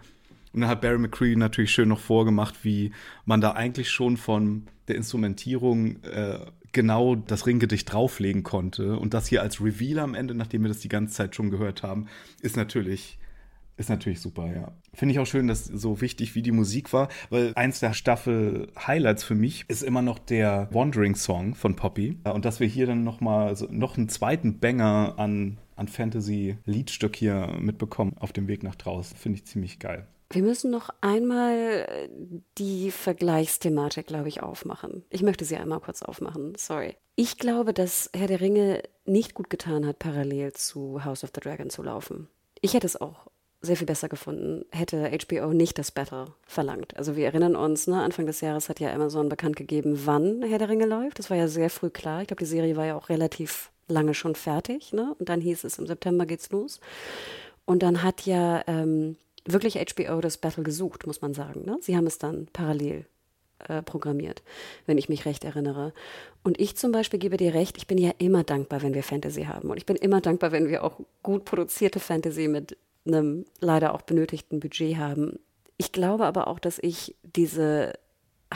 [0.53, 2.91] Und dann hat Barry McCree natürlich schön noch vorgemacht, wie
[3.25, 6.39] man da eigentlich schon von der Instrumentierung äh,
[6.71, 8.97] genau das Ringgedicht drauflegen konnte.
[8.97, 11.83] Und das hier als Reveal am Ende, nachdem wir das die ganze Zeit schon gehört
[11.83, 12.07] haben,
[12.41, 13.17] ist natürlich
[13.75, 14.71] ist natürlich super, ja.
[14.93, 19.23] Finde ich auch schön, dass so wichtig wie die Musik war, weil eins der Staffel-Highlights
[19.23, 22.19] für mich ist immer noch der Wandering-Song von Poppy.
[22.23, 27.15] Und dass wir hier dann noch mal so, noch einen zweiten Banger an, an Fantasy-Liedstück
[27.15, 30.05] hier mitbekommen auf dem Weg nach draußen, finde ich ziemlich geil.
[30.29, 32.09] Wir müssen noch einmal äh,
[32.57, 35.03] die Vergleichsthematik, glaube ich, aufmachen.
[35.09, 36.95] Ich möchte sie einmal kurz aufmachen, sorry.
[37.15, 41.41] Ich glaube, dass Herr der Ringe nicht gut getan hat, parallel zu House of the
[41.41, 42.27] Dragon zu laufen.
[42.61, 43.27] Ich hätte es auch
[43.61, 46.97] sehr viel besser gefunden, hätte HBO nicht das Battle verlangt.
[46.97, 50.59] Also wir erinnern uns, ne, Anfang des Jahres hat ja Amazon bekannt gegeben, wann Herr
[50.59, 51.19] der Ringe läuft.
[51.19, 52.21] Das war ja sehr früh klar.
[52.21, 54.91] Ich glaube, die Serie war ja auch relativ lange schon fertig.
[54.91, 55.15] Ne?
[55.17, 56.81] Und dann hieß es, im September geht's los.
[57.65, 59.15] Und dann hat ja ähm,
[59.45, 61.65] wirklich HBO das Battle gesucht, muss man sagen.
[61.65, 61.77] Ne?
[61.81, 63.05] Sie haben es dann parallel
[63.67, 64.43] äh, programmiert,
[64.85, 65.93] wenn ich mich recht erinnere.
[66.43, 69.43] Und ich zum Beispiel gebe dir recht, ich bin ja immer dankbar, wenn wir Fantasy
[69.43, 69.69] haben.
[69.69, 74.01] Und ich bin immer dankbar, wenn wir auch gut produzierte Fantasy mit einem leider auch
[74.01, 75.39] benötigten Budget haben.
[75.77, 77.93] Ich glaube aber auch, dass ich diese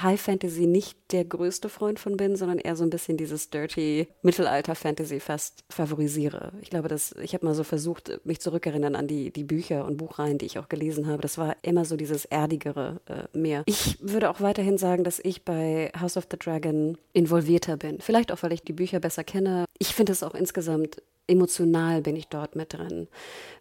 [0.02, 4.08] High Fantasy nicht der größte Freund von bin, sondern eher so ein bisschen dieses dirty
[4.22, 6.52] Mittelalter Fantasy fast favorisiere.
[6.62, 9.98] Ich glaube, dass ich habe mal so versucht, mich zurückerinnern an die, die Bücher und
[9.98, 11.22] Buchreihen, die ich auch gelesen habe.
[11.22, 13.64] Das war immer so dieses erdigere äh, mehr.
[13.66, 18.00] Ich würde auch weiterhin sagen, dass ich bei House of the Dragon involvierter bin.
[18.00, 19.66] Vielleicht auch, weil ich die Bücher besser kenne.
[19.78, 23.08] Ich finde es auch insgesamt emotional bin ich dort mit drin.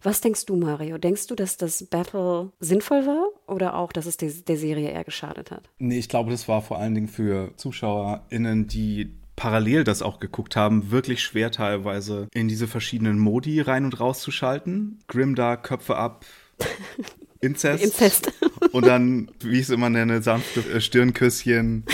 [0.01, 0.97] Was denkst du, Mario?
[0.97, 5.51] Denkst du, dass das Battle sinnvoll war oder auch, dass es der Serie eher geschadet
[5.51, 5.69] hat?
[5.79, 10.55] Nee, ich glaube, das war vor allen Dingen für ZuschauerInnen, die parallel das auch geguckt
[10.55, 14.99] haben, wirklich schwer teilweise in diese verschiedenen Modi rein und rauszuschalten.
[15.07, 16.25] Grimdark, Köpfe ab,
[17.39, 17.83] Inzest.
[17.83, 18.33] Inzest.
[18.71, 21.85] und dann, wie ich es immer nenne, sanfte Stirnküsschen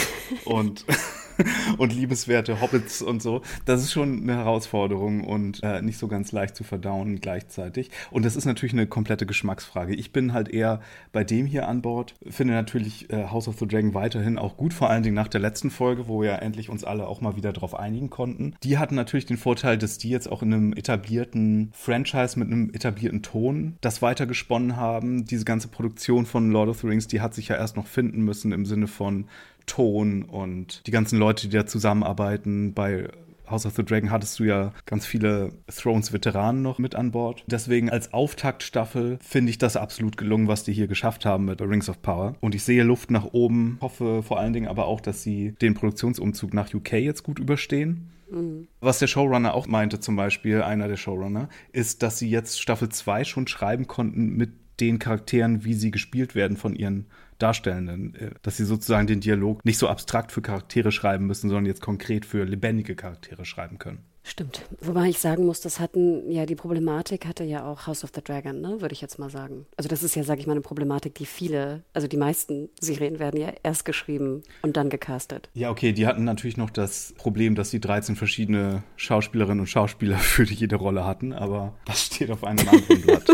[0.46, 0.86] und
[1.78, 3.42] und liebenswerte Hobbits und so.
[3.66, 7.92] Das ist schon eine Herausforderung und äh, nicht so ganz leicht zu verdauen gleichzeitig.
[8.12, 9.96] Und das ist natürlich eine komplette Geschmacksfrage.
[9.96, 10.82] Ich bin halt eher
[11.12, 14.74] bei dem hier an Bord, finde natürlich äh, House of the Dragon weiterhin auch gut,
[14.74, 17.54] vor allen Dingen nach der letzten Folge, wo wir endlich uns alle auch mal wieder
[17.54, 18.56] drauf einigen konnten.
[18.64, 22.72] Die hatten natürlich den Vorteil, dass die jetzt auch in einem etablierten Franchise mit einem
[22.74, 25.26] etablierten Ton das weitergesponnen haben.
[25.26, 28.22] Diese ganze Produktion von Lord of the Rings, die hat sich ja erst noch finden
[28.24, 29.26] müssen im Sinne von
[29.66, 32.74] Ton und die ganzen Leute, die da zusammenarbeiten.
[32.74, 33.10] Bei
[33.50, 37.44] House of the Dragon hattest du ja ganz viele Thrones-Veteranen noch mit an Bord.
[37.48, 41.90] Deswegen als Auftaktstaffel finde ich das absolut gelungen, was die hier geschafft haben mit Rings
[41.90, 42.36] of Power.
[42.40, 45.74] Und ich sehe Luft nach oben, hoffe vor allen Dingen aber auch, dass sie den
[45.74, 48.10] Produktionsumzug nach UK jetzt gut überstehen.
[48.32, 48.68] Mhm.
[48.80, 52.90] Was der Showrunner auch meinte, zum Beispiel, einer der Showrunner, ist, dass sie jetzt Staffel
[52.90, 57.06] 2 schon schreiben konnten mit den Charakteren, wie sie gespielt werden von ihren
[57.44, 61.66] Darstellenden, äh, dass sie sozusagen den Dialog nicht so abstrakt für Charaktere schreiben müssen, sondern
[61.66, 64.00] jetzt konkret für lebendige Charaktere schreiben können.
[64.26, 64.62] Stimmt.
[64.80, 68.24] Wobei ich sagen muss, das hatten ja die Problematik hatte ja auch House of the
[68.24, 69.66] Dragon, ne, würde ich jetzt mal sagen.
[69.76, 73.20] Also das ist ja, sage ich mal, eine Problematik, die viele, also die meisten Serien
[73.20, 75.50] werden ja erst geschrieben und dann gecastet.
[75.54, 80.18] Ja, okay, die hatten natürlich noch das Problem, dass sie 13 verschiedene Schauspielerinnen und Schauspieler
[80.20, 83.26] für jede Rolle hatten, aber das steht auf einem anderen Blatt.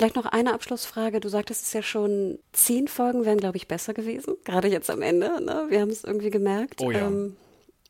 [0.00, 1.20] Vielleicht noch eine Abschlussfrage.
[1.20, 4.34] Du sagtest es ja schon, zehn Folgen wären, glaube ich, besser gewesen.
[4.44, 5.44] Gerade jetzt am Ende.
[5.44, 5.66] Ne?
[5.68, 6.80] Wir haben es irgendwie gemerkt.
[6.80, 7.06] Oh ja.
[7.06, 7.36] Ähm,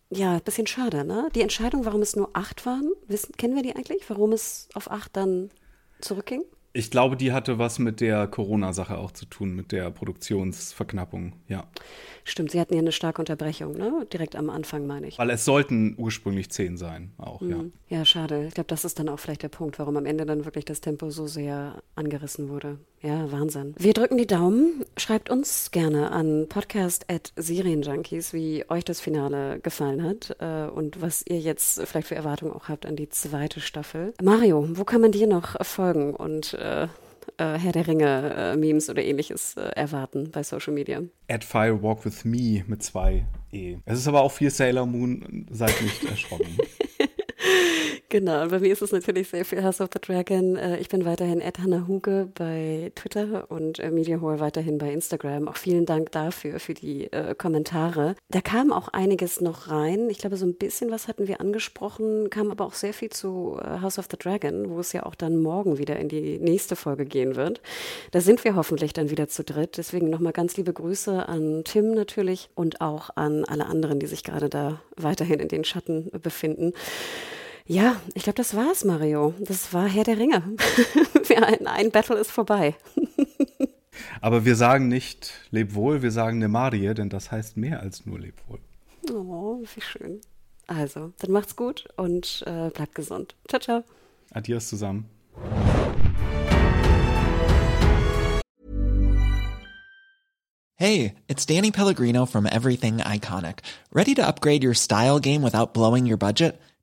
[0.09, 1.29] ja, bisschen schade, ne?
[1.37, 4.11] Die Entscheidung, warum es nur acht waren, wissen, kennen wir die eigentlich?
[4.11, 5.53] Warum es auf acht dann
[6.01, 6.43] zurückging?
[6.73, 11.66] Ich glaube, die hatte was mit der Corona-Sache auch zu tun, mit der Produktionsverknappung, ja.
[12.23, 14.07] Stimmt, sie hatten ja eine starke Unterbrechung, ne?
[14.12, 15.18] Direkt am Anfang, meine ich.
[15.18, 17.57] Weil es sollten ursprünglich zehn sein, auch, ja.
[17.57, 17.73] Mhm.
[17.89, 18.47] Ja, schade.
[18.47, 20.81] Ich glaube, das ist dann auch vielleicht der Punkt, warum am Ende dann wirklich das
[20.81, 22.79] Tempo so sehr angerissen wurde.
[23.03, 23.75] Ja, Wahnsinn.
[23.79, 24.85] Wir drücken die Daumen.
[24.99, 31.39] Schreibt uns gerne an podcast.serienjunkies, wie euch das Finale gefallen hat äh, und was ihr
[31.39, 34.13] jetzt vielleicht für Erwartungen auch habt an die zweite Staffel.
[34.23, 36.89] Mario, wo kann man dir noch folgen und äh, äh,
[37.39, 41.03] Herr der Ringe äh, Memes oder ähnliches äh, erwarten bei Social Media?
[41.27, 43.79] At Fire Walk with Me mit zwei E.
[43.87, 46.59] Es ist aber auch viel Sailor Moon, seid nicht erschrocken.
[48.13, 50.57] Genau, und bei mir ist es natürlich sehr viel House of the Dragon.
[50.57, 54.93] Äh, Ich bin weiterhin Ed Hannah Huge bei Twitter und äh, Media Hall weiterhin bei
[54.93, 55.47] Instagram.
[55.47, 58.17] Auch vielen Dank dafür, für die äh, Kommentare.
[58.31, 60.11] Da kam auch einiges noch rein.
[60.11, 63.61] Ich glaube, so ein bisschen was hatten wir angesprochen, kam aber auch sehr viel zu
[63.63, 66.75] äh, House of the Dragon, wo es ja auch dann morgen wieder in die nächste
[66.75, 67.61] Folge gehen wird.
[68.11, 69.77] Da sind wir hoffentlich dann wieder zu dritt.
[69.77, 74.25] Deswegen nochmal ganz liebe Grüße an Tim natürlich und auch an alle anderen, die sich
[74.25, 76.73] gerade da weiterhin in den Schatten befinden.
[77.71, 79.33] Ja, ich glaube, das war's, Mario.
[79.39, 80.43] Das war Herr der Ringe.
[81.37, 82.75] ein, ein Battle ist vorbei.
[84.21, 88.18] Aber wir sagen nicht Leb wohl, wir sagen Nemarie, denn das heißt mehr als nur
[88.18, 88.59] Leb wohl.
[89.14, 90.21] Oh, wie schön.
[90.66, 93.37] Also, dann macht's gut und äh, bleibt gesund.
[93.47, 93.85] Ciao, ciao.
[94.33, 95.09] Adios zusammen.
[100.75, 103.61] Hey, it's Danny Pellegrino from Everything Iconic.
[103.93, 106.59] Ready to upgrade your style game without blowing your budget?